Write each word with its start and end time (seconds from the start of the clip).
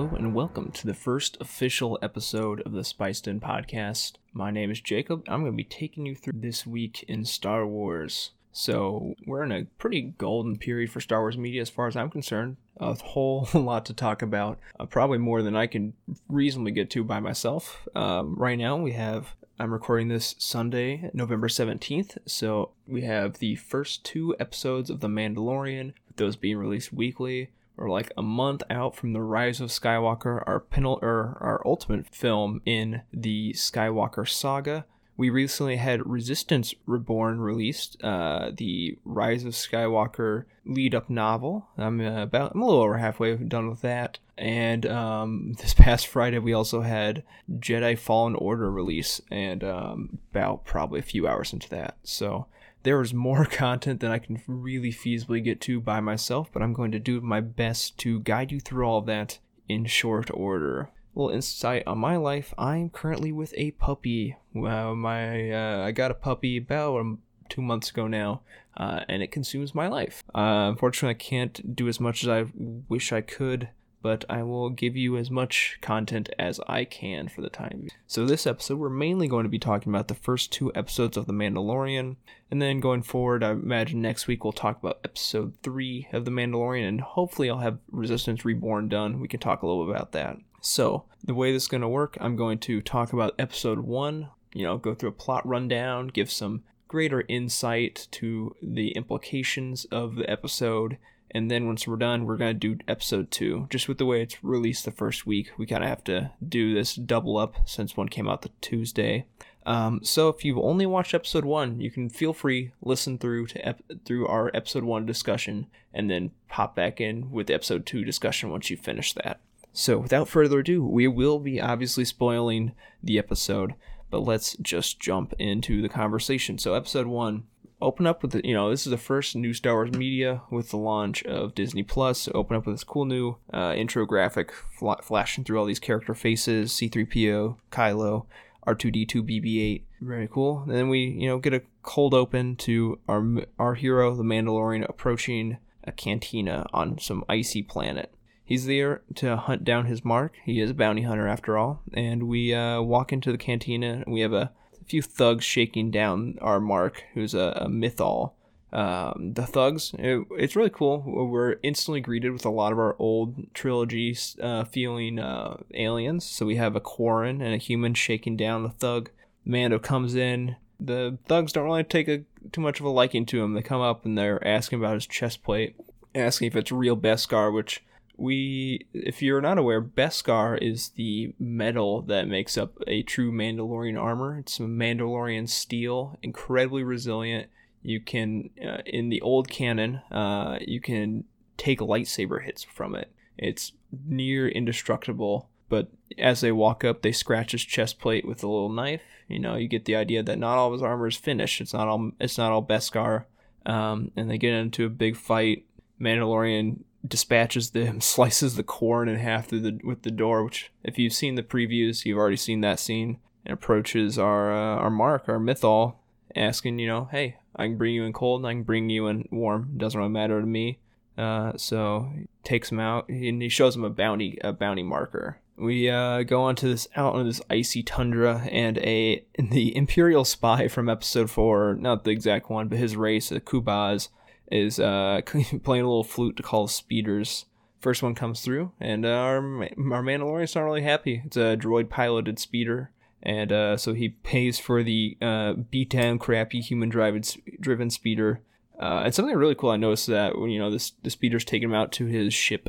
Hello 0.00 0.16
and 0.16 0.34
welcome 0.34 0.70
to 0.70 0.86
the 0.86 0.94
first 0.94 1.36
official 1.42 1.98
episode 2.00 2.62
of 2.62 2.72
the 2.72 2.84
Spice 2.84 3.20
Den 3.20 3.38
podcast. 3.38 4.12
My 4.32 4.50
name 4.50 4.70
is 4.70 4.80
Jacob. 4.80 5.24
I'm 5.28 5.40
going 5.40 5.52
to 5.52 5.56
be 5.58 5.62
taking 5.62 6.06
you 6.06 6.14
through 6.14 6.40
this 6.40 6.66
week 6.66 7.04
in 7.06 7.26
Star 7.26 7.66
Wars. 7.66 8.30
So, 8.50 9.14
we're 9.26 9.42
in 9.42 9.52
a 9.52 9.66
pretty 9.76 10.14
golden 10.16 10.56
period 10.56 10.90
for 10.90 11.02
Star 11.02 11.20
Wars 11.20 11.36
media 11.36 11.60
as 11.60 11.68
far 11.68 11.86
as 11.86 11.96
I'm 11.96 12.08
concerned. 12.08 12.56
A 12.78 12.94
whole 12.94 13.46
lot 13.54 13.84
to 13.84 13.92
talk 13.92 14.22
about, 14.22 14.58
uh, 14.78 14.86
probably 14.86 15.18
more 15.18 15.42
than 15.42 15.54
I 15.54 15.66
can 15.66 15.92
reasonably 16.30 16.72
get 16.72 16.88
to 16.92 17.04
by 17.04 17.20
myself. 17.20 17.86
Um, 17.94 18.36
right 18.36 18.56
now, 18.56 18.78
we 18.78 18.92
have 18.92 19.34
I'm 19.58 19.70
recording 19.70 20.08
this 20.08 20.34
Sunday, 20.38 21.10
November 21.12 21.48
17th. 21.48 22.16
So 22.24 22.70
we 22.88 23.02
have 23.02 23.34
the 23.34 23.56
first 23.56 24.02
two 24.02 24.34
episodes 24.40 24.88
of 24.88 25.00
The 25.00 25.08
Mandalorian, 25.08 25.92
those 26.16 26.36
being 26.36 26.56
released 26.56 26.90
weekly. 26.90 27.50
We're 27.80 27.88
like 27.88 28.12
a 28.14 28.22
month 28.22 28.62
out 28.68 28.94
from 28.94 29.14
The 29.14 29.22
Rise 29.22 29.58
of 29.58 29.70
Skywalker, 29.70 30.44
our 30.46 30.60
penal 30.60 30.98
or 31.00 31.38
our 31.40 31.62
ultimate 31.64 32.14
film 32.14 32.60
in 32.66 33.00
the 33.10 33.54
Skywalker 33.54 34.28
saga. 34.28 34.84
We 35.16 35.30
recently 35.30 35.76
had 35.76 36.06
Resistance 36.06 36.74
Reborn 36.84 37.40
released, 37.40 37.96
uh, 38.04 38.50
the 38.54 38.98
Rise 39.06 39.46
of 39.46 39.54
Skywalker 39.54 40.44
lead 40.66 40.94
up 40.94 41.08
novel. 41.08 41.68
I'm 41.78 42.02
uh, 42.02 42.22
about 42.22 42.52
I'm 42.54 42.60
a 42.60 42.66
little 42.66 42.82
over 42.82 42.98
halfway 42.98 43.34
done 43.36 43.70
with 43.70 43.80
that. 43.80 44.18
And 44.36 44.84
um, 44.84 45.54
this 45.54 45.72
past 45.72 46.06
Friday, 46.06 46.38
we 46.38 46.52
also 46.52 46.82
had 46.82 47.22
Jedi 47.50 47.98
Fallen 47.98 48.34
Order 48.34 48.70
release, 48.70 49.22
and 49.30 49.64
um, 49.64 50.18
about 50.32 50.66
probably 50.66 51.00
a 51.00 51.02
few 51.02 51.26
hours 51.26 51.54
into 51.54 51.70
that. 51.70 51.96
So 52.02 52.46
there 52.82 53.00
is 53.00 53.14
more 53.14 53.44
content 53.50 54.00
than 54.00 54.10
I 54.10 54.18
can 54.18 54.42
really 54.46 54.92
feasibly 54.92 55.42
get 55.42 55.60
to 55.62 55.80
by 55.80 56.00
myself, 56.00 56.50
but 56.52 56.62
I'm 56.62 56.72
going 56.72 56.92
to 56.92 56.98
do 56.98 57.20
my 57.20 57.40
best 57.40 57.98
to 57.98 58.20
guide 58.20 58.52
you 58.52 58.60
through 58.60 58.84
all 58.84 58.98
of 58.98 59.06
that 59.06 59.38
in 59.68 59.84
short 59.86 60.30
order 60.32 60.90
little 61.14 61.34
insight 61.34 61.82
on 61.86 61.98
my 61.98 62.16
life. 62.16 62.54
I'm 62.56 62.90
currently 62.90 63.32
with 63.32 63.54
a 63.56 63.72
puppy. 63.72 64.36
Well, 64.54 64.94
my 64.94 65.50
uh, 65.50 65.84
I 65.86 65.92
got 65.92 66.10
a 66.10 66.14
puppy 66.14 66.56
about 66.56 67.18
two 67.48 67.62
months 67.62 67.90
ago 67.90 68.06
now, 68.06 68.42
uh, 68.76 69.00
and 69.08 69.22
it 69.22 69.32
consumes 69.32 69.74
my 69.74 69.88
life. 69.88 70.22
Uh, 70.34 70.70
unfortunately, 70.70 71.10
I 71.10 71.14
can't 71.14 71.74
do 71.76 71.88
as 71.88 72.00
much 72.00 72.22
as 72.22 72.28
I 72.28 72.46
wish 72.88 73.12
I 73.12 73.20
could, 73.20 73.68
but 74.02 74.24
I 74.28 74.42
will 74.42 74.70
give 74.70 74.96
you 74.96 75.16
as 75.16 75.30
much 75.30 75.78
content 75.80 76.30
as 76.38 76.60
I 76.66 76.84
can 76.84 77.28
for 77.28 77.40
the 77.40 77.50
time. 77.50 77.88
So 78.06 78.24
this 78.24 78.46
episode, 78.46 78.78
we're 78.78 78.88
mainly 78.88 79.28
going 79.28 79.44
to 79.44 79.50
be 79.50 79.58
talking 79.58 79.92
about 79.92 80.08
the 80.08 80.14
first 80.14 80.52
two 80.52 80.72
episodes 80.74 81.16
of 81.16 81.26
The 81.26 81.32
Mandalorian, 81.32 82.16
and 82.50 82.62
then 82.62 82.80
going 82.80 83.02
forward, 83.02 83.44
I 83.44 83.50
imagine 83.50 84.00
next 84.00 84.26
week 84.26 84.44
we'll 84.44 84.52
talk 84.52 84.78
about 84.78 85.00
episode 85.04 85.54
three 85.62 86.08
of 86.12 86.24
The 86.24 86.30
Mandalorian, 86.30 86.88
and 86.88 87.00
hopefully 87.00 87.50
I'll 87.50 87.58
have 87.58 87.78
Resistance 87.90 88.44
Reborn 88.44 88.88
done. 88.88 89.20
We 89.20 89.28
can 89.28 89.40
talk 89.40 89.62
a 89.62 89.66
little 89.66 89.86
bit 89.86 89.94
about 89.94 90.12
that. 90.12 90.38
So, 90.60 91.04
the 91.24 91.34
way 91.34 91.52
this 91.52 91.64
is 91.64 91.68
going 91.68 91.80
to 91.80 91.88
work, 91.88 92.16
I'm 92.20 92.36
going 92.36 92.58
to 92.60 92.80
talk 92.80 93.12
about 93.12 93.34
episode 93.38 93.80
one, 93.80 94.28
you 94.52 94.64
know, 94.64 94.76
go 94.78 94.94
through 94.94 95.10
a 95.10 95.12
plot 95.12 95.46
rundown, 95.46 96.08
give 96.08 96.30
some 96.30 96.64
greater 96.88 97.24
insight 97.28 98.08
to 98.10 98.54
the 98.60 98.90
implications 98.92 99.84
of 99.86 100.16
the 100.16 100.28
episode, 100.28 100.98
and 101.32 101.50
then 101.50 101.66
once 101.66 101.86
we're 101.86 101.96
done, 101.96 102.24
we're 102.24 102.36
going 102.36 102.58
to 102.58 102.74
do 102.74 102.82
episode 102.88 103.30
two. 103.30 103.66
Just 103.70 103.88
with 103.88 103.98
the 103.98 104.06
way 104.06 104.22
it's 104.22 104.42
released 104.42 104.84
the 104.84 104.90
first 104.90 105.26
week, 105.26 105.50
we 105.56 105.66
kind 105.66 105.82
of 105.82 105.88
have 105.88 106.04
to 106.04 106.32
do 106.46 106.74
this 106.74 106.94
double 106.94 107.36
up 107.36 107.56
since 107.68 107.96
one 107.96 108.08
came 108.08 108.28
out 108.28 108.42
the 108.42 108.50
Tuesday. 108.60 109.26
Um, 109.66 110.00
so 110.02 110.28
if 110.28 110.44
you've 110.44 110.58
only 110.58 110.86
watched 110.86 111.14
episode 111.14 111.44
one, 111.44 111.80
you 111.80 111.90
can 111.90 112.08
feel 112.08 112.32
free 112.32 112.72
listen 112.82 113.18
through 113.18 113.46
to 113.48 113.68
ep- 113.68 113.82
through 114.04 114.26
our 114.26 114.50
episode 114.54 114.84
one 114.84 115.06
discussion, 115.06 115.66
and 115.92 116.10
then 116.10 116.30
pop 116.48 116.74
back 116.74 117.00
in 117.00 117.30
with 117.30 117.50
episode 117.50 117.86
two 117.86 118.04
discussion 118.04 118.50
once 118.50 118.70
you 118.70 118.76
finish 118.76 119.12
that. 119.12 119.40
So, 119.72 119.98
without 119.98 120.28
further 120.28 120.60
ado, 120.60 120.84
we 120.84 121.06
will 121.06 121.38
be 121.38 121.60
obviously 121.60 122.04
spoiling 122.04 122.72
the 123.02 123.18
episode, 123.18 123.74
but 124.10 124.20
let's 124.20 124.56
just 124.56 124.98
jump 124.98 125.34
into 125.38 125.82
the 125.82 125.88
conversation. 125.88 126.58
So, 126.58 126.74
episode 126.74 127.06
one, 127.06 127.44
open 127.80 128.06
up 128.06 128.22
with 128.22 128.32
the, 128.32 128.46
you 128.46 128.54
know, 128.54 128.70
this 128.70 128.86
is 128.86 128.90
the 128.90 128.98
first 128.98 129.34
new 129.34 129.54
Star 129.54 129.74
Wars 129.74 129.92
media 129.92 130.42
with 130.50 130.70
the 130.70 130.76
launch 130.76 131.22
of 131.24 131.54
Disney 131.54 131.82
Plus. 131.82 132.20
So 132.20 132.32
open 132.32 132.56
up 132.56 132.66
with 132.66 132.74
this 132.74 132.84
cool 132.84 133.04
new 133.04 133.36
uh, 133.52 133.74
intro 133.76 134.06
graphic 134.06 134.52
fl- 134.52 134.92
flashing 135.02 135.44
through 135.44 135.58
all 135.58 135.66
these 135.66 135.78
character 135.78 136.14
faces 136.14 136.72
C3PO, 136.72 137.56
Kylo, 137.70 138.26
R2D2, 138.66 139.14
BB8. 139.22 139.82
Very 140.00 140.28
cool. 140.28 140.62
And 140.62 140.74
then 140.74 140.88
we, 140.88 141.00
you 141.00 141.28
know, 141.28 141.38
get 141.38 141.54
a 141.54 141.62
cold 141.82 142.14
open 142.14 142.56
to 142.56 142.98
our 143.08 143.24
our 143.58 143.74
hero, 143.74 144.14
the 144.14 144.22
Mandalorian, 144.22 144.88
approaching 144.88 145.58
a 145.84 145.92
cantina 145.92 146.66
on 146.72 146.98
some 146.98 147.24
icy 147.28 147.62
planet. 147.62 148.14
He's 148.44 148.66
there 148.66 149.02
to 149.16 149.36
hunt 149.36 149.62
down 149.62 149.86
his 149.86 150.04
mark. 150.04 150.34
He 150.44 150.60
is 150.60 150.70
a 150.70 150.74
bounty 150.74 151.02
hunter 151.02 151.28
after 151.28 151.56
all. 151.56 151.82
And 151.94 152.24
we 152.24 152.52
uh, 152.52 152.82
walk 152.82 153.12
into 153.12 153.30
the 153.30 153.38
cantina. 153.38 154.02
And 154.04 154.12
we 154.12 154.22
have 154.22 154.32
a, 154.32 154.50
few 154.86 155.02
thugs 155.02 155.44
shaking 155.44 155.90
down 155.90 156.38
our 156.40 156.60
mark, 156.60 157.04
who's 157.14 157.34
a, 157.34 157.52
a 157.56 157.68
Mythrol. 157.68 158.32
Um, 158.72 159.32
the 159.34 159.46
thugs, 159.46 159.92
it, 159.98 160.24
it's 160.32 160.54
really 160.54 160.70
cool. 160.70 161.02
We're 161.04 161.56
instantly 161.62 162.00
greeted 162.00 162.32
with 162.32 162.44
a 162.44 162.50
lot 162.50 162.72
of 162.72 162.78
our 162.78 162.94
old 162.98 163.52
trilogy 163.52 164.16
uh, 164.40 164.64
feeling 164.64 165.18
uh, 165.18 165.56
aliens. 165.74 166.24
So 166.24 166.46
we 166.46 166.56
have 166.56 166.76
a 166.76 166.80
Quarren 166.80 167.42
and 167.42 167.52
a 167.52 167.58
human 167.58 167.94
shaking 167.94 168.36
down 168.36 168.62
the 168.62 168.70
thug. 168.70 169.10
Mando 169.44 169.78
comes 169.78 170.14
in. 170.14 170.56
The 170.78 171.18
thugs 171.26 171.52
don't 171.52 171.64
really 171.64 171.84
take 171.84 172.08
a, 172.08 172.22
too 172.52 172.60
much 172.60 172.78
of 172.78 172.86
a 172.86 172.90
liking 172.90 173.26
to 173.26 173.42
him. 173.42 173.54
They 173.54 173.62
come 173.62 173.80
up 173.80 174.04
and 174.04 174.16
they're 174.16 174.46
asking 174.46 174.78
about 174.78 174.94
his 174.94 175.06
chest 175.06 175.42
plate, 175.42 175.74
asking 176.14 176.48
if 176.48 176.56
it's 176.56 176.72
real 176.72 176.96
Beskar, 176.96 177.52
which 177.52 177.82
we 178.20 178.86
if 178.92 179.22
you're 179.22 179.40
not 179.40 179.56
aware 179.56 179.80
beskar 179.80 180.58
is 180.60 180.90
the 180.90 181.34
metal 181.38 182.02
that 182.02 182.28
makes 182.28 182.58
up 182.58 182.76
a 182.86 183.02
true 183.02 183.32
mandalorian 183.32 183.98
armor. 183.98 184.38
It's 184.38 184.58
mandalorian 184.58 185.48
steel 185.48 186.18
incredibly 186.22 186.82
resilient. 186.82 187.48
You 187.82 188.00
can 188.00 188.50
uh, 188.62 188.82
in 188.84 189.08
the 189.08 189.22
old 189.22 189.48
canon 189.48 190.02
uh, 190.10 190.58
you 190.60 190.80
can 190.80 191.24
take 191.56 191.80
lightsaber 191.80 192.44
hits 192.44 192.62
from 192.62 192.94
it. 192.94 193.10
It's 193.38 193.72
near 194.06 194.48
indestructible 194.48 195.48
but 195.70 195.88
as 196.18 196.42
they 196.42 196.52
walk 196.52 196.84
up 196.84 197.00
they 197.00 197.12
scratch 197.12 197.52
his 197.52 197.64
chest 197.64 197.98
plate 197.98 198.26
with 198.26 198.42
a 198.42 198.48
little 198.48 198.68
knife. 198.68 199.02
You 199.28 199.38
know 199.38 199.56
you 199.56 199.66
get 199.66 199.86
the 199.86 199.96
idea 199.96 200.22
that 200.22 200.38
not 200.38 200.58
all 200.58 200.66
of 200.66 200.74
his 200.74 200.82
armor 200.82 201.06
is 201.06 201.16
finished. 201.16 201.62
It's 201.62 201.72
not 201.72 201.88
all 201.88 202.10
it's 202.20 202.36
not 202.36 202.52
all 202.52 202.62
beskar. 202.62 203.24
Um, 203.64 204.10
and 204.14 204.30
they 204.30 204.36
get 204.36 204.52
into 204.52 204.84
a 204.84 204.90
big 204.90 205.16
fight. 205.16 205.64
Mandalorian 205.98 206.80
dispatches 207.10 207.70
them, 207.70 208.00
slices 208.00 208.56
the 208.56 208.62
Quarren 208.62 209.08
in 209.08 209.16
half 209.16 209.48
through 209.48 209.60
the 209.60 209.80
with 209.84 210.02
the 210.02 210.10
door. 210.10 210.44
Which, 210.44 210.70
if 210.82 210.98
you've 210.98 211.12
seen 211.12 211.34
the 211.34 211.42
previews, 211.42 212.06
you've 212.06 212.18
already 212.18 212.36
seen 212.36 212.62
that 212.62 212.80
scene. 212.80 213.18
And 213.44 213.54
approaches 213.54 214.18
our 214.18 214.52
uh, 214.52 214.76
our 214.76 214.90
Mark, 214.90 215.28
our 215.28 215.38
Mythrol, 215.38 215.96
asking, 216.36 216.78
you 216.78 216.86
know, 216.86 217.08
hey, 217.10 217.36
I 217.56 217.66
can 217.66 217.76
bring 217.76 217.94
you 217.94 218.04
in 218.04 218.12
cold, 218.12 218.40
and 218.40 218.46
I 218.46 218.52
can 218.52 218.62
bring 218.62 218.90
you 218.90 219.06
in 219.06 219.28
warm. 219.30 219.74
Doesn't 219.76 219.98
really 219.98 220.10
matter 220.10 220.40
to 220.40 220.46
me. 220.46 220.78
Uh, 221.18 221.52
so 221.56 222.10
takes 222.44 222.70
him 222.70 222.80
out, 222.80 223.08
and 223.08 223.42
he 223.42 223.48
shows 223.48 223.76
him 223.76 223.84
a 223.84 223.90
bounty 223.90 224.38
a 224.42 224.52
bounty 224.52 224.82
marker. 224.82 225.38
We 225.56 225.90
uh, 225.90 226.22
go 226.22 226.42
onto 226.42 226.68
this 226.68 226.88
out 226.96 227.14
on 227.14 227.26
this 227.26 227.42
icy 227.50 227.82
tundra, 227.82 228.48
and 228.50 228.78
a 228.78 229.24
the 229.38 229.76
Imperial 229.76 230.24
spy 230.24 230.68
from 230.68 230.88
Episode 230.88 231.30
Four, 231.30 231.74
not 231.74 232.04
the 232.04 232.10
exact 232.10 232.48
one, 232.48 232.68
but 232.68 232.78
his 232.78 232.96
race, 232.96 233.28
the 233.28 233.40
Kubaz, 233.40 234.08
is 234.50 234.80
uh, 234.80 235.20
playing 235.62 235.84
a 235.84 235.88
little 235.88 236.04
flute 236.04 236.36
to 236.36 236.42
call 236.42 236.68
speeders. 236.68 237.46
First 237.80 238.02
one 238.02 238.14
comes 238.14 238.42
through, 238.42 238.72
and 238.78 239.06
uh, 239.06 239.08
our, 239.08 239.36
our 239.36 240.02
Mandalorian's 240.02 240.54
not 240.54 240.62
really 240.62 240.82
happy. 240.82 241.22
It's 241.24 241.36
a 241.36 241.56
droid 241.56 241.88
piloted 241.88 242.38
speeder, 242.38 242.90
and 243.22 243.50
uh, 243.50 243.76
so 243.78 243.94
he 243.94 244.10
pays 244.10 244.58
for 244.58 244.82
the 244.82 245.16
uh, 245.22 245.54
beat 245.54 245.90
down, 245.90 246.18
crappy 246.18 246.60
human 246.60 246.90
driven 246.90 247.22
driven 247.58 247.88
speeder. 247.88 248.42
Uh, 248.78 249.02
and 249.04 249.14
something 249.14 249.34
really 249.34 249.54
cool 249.54 249.70
I 249.70 249.76
noticed 249.76 250.06
that 250.08 250.38
when 250.38 250.50
you 250.50 250.58
know 250.58 250.70
this 250.70 250.92
the 251.02 251.10
speeder's 251.10 251.44
taking 251.44 251.70
him 251.70 251.74
out 251.74 251.90
to 251.92 252.06
his 252.06 252.34
ship, 252.34 252.68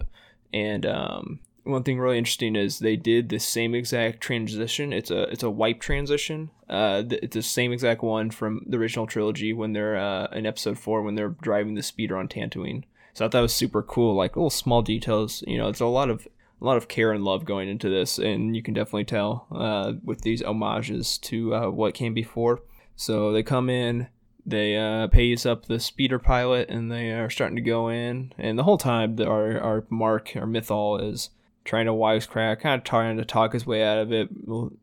and 0.53 0.85
um, 0.85 1.39
one 1.63 1.83
thing 1.83 1.99
really 1.99 2.17
interesting 2.17 2.55
is 2.55 2.79
they 2.79 2.95
did 2.95 3.29
the 3.29 3.39
same 3.39 3.75
exact 3.75 4.21
transition. 4.21 4.91
It's 4.93 5.11
a 5.11 5.23
it's 5.23 5.43
a 5.43 5.49
wipe 5.49 5.79
transition. 5.79 6.49
Uh, 6.69 7.03
it's 7.09 7.35
the 7.35 7.41
same 7.41 7.71
exact 7.71 8.01
one 8.01 8.31
from 8.31 8.63
the 8.65 8.77
original 8.77 9.07
trilogy 9.07 9.53
when 9.53 9.73
they're 9.73 9.97
uh, 9.97 10.27
in 10.27 10.45
episode 10.45 10.79
four 10.79 11.01
when 11.01 11.15
they're 11.15 11.29
driving 11.29 11.75
the 11.75 11.83
speeder 11.83 12.17
on 12.17 12.27
Tatooine. 12.27 12.83
So 13.13 13.25
I 13.25 13.27
thought 13.27 13.31
that 13.33 13.41
was 13.41 13.53
super 13.53 13.83
cool. 13.83 14.15
Like 14.15 14.35
little 14.35 14.49
small 14.49 14.81
details. 14.81 15.43
You 15.45 15.57
know, 15.57 15.69
it's 15.69 15.81
a 15.81 15.85
lot 15.85 16.09
of 16.09 16.27
a 16.61 16.65
lot 16.65 16.77
of 16.77 16.87
care 16.87 17.11
and 17.11 17.23
love 17.23 17.45
going 17.45 17.69
into 17.69 17.89
this, 17.89 18.17
and 18.17 18.55
you 18.55 18.63
can 18.63 18.73
definitely 18.73 19.05
tell 19.05 19.47
uh, 19.51 19.93
with 20.03 20.21
these 20.21 20.43
homages 20.43 21.17
to 21.19 21.55
uh, 21.55 21.69
what 21.69 21.93
came 21.93 22.13
before. 22.13 22.61
So 22.95 23.31
they 23.31 23.43
come 23.43 23.69
in, 23.69 24.07
they 24.45 24.77
uh, 24.77 25.07
pays 25.07 25.45
up 25.45 25.65
the 25.65 25.79
speeder 25.79 26.19
pilot, 26.19 26.69
and 26.69 26.91
they 26.91 27.11
are 27.11 27.29
starting 27.29 27.55
to 27.55 27.61
go 27.61 27.89
in. 27.89 28.33
And 28.37 28.57
the 28.57 28.63
whole 28.63 28.77
time, 28.77 29.19
our 29.19 29.59
our 29.59 29.85
Mark, 29.89 30.33
our 30.35 30.45
Mythrol, 30.45 31.11
is 31.11 31.29
trying 31.63 31.85
to 31.85 31.93
wisecrack, 31.93 32.61
kind 32.61 32.79
of 32.79 32.83
trying 32.83 33.17
to 33.17 33.25
talk 33.25 33.53
his 33.53 33.65
way 33.65 33.83
out 33.83 33.99
of 33.99 34.11
it, 34.11 34.29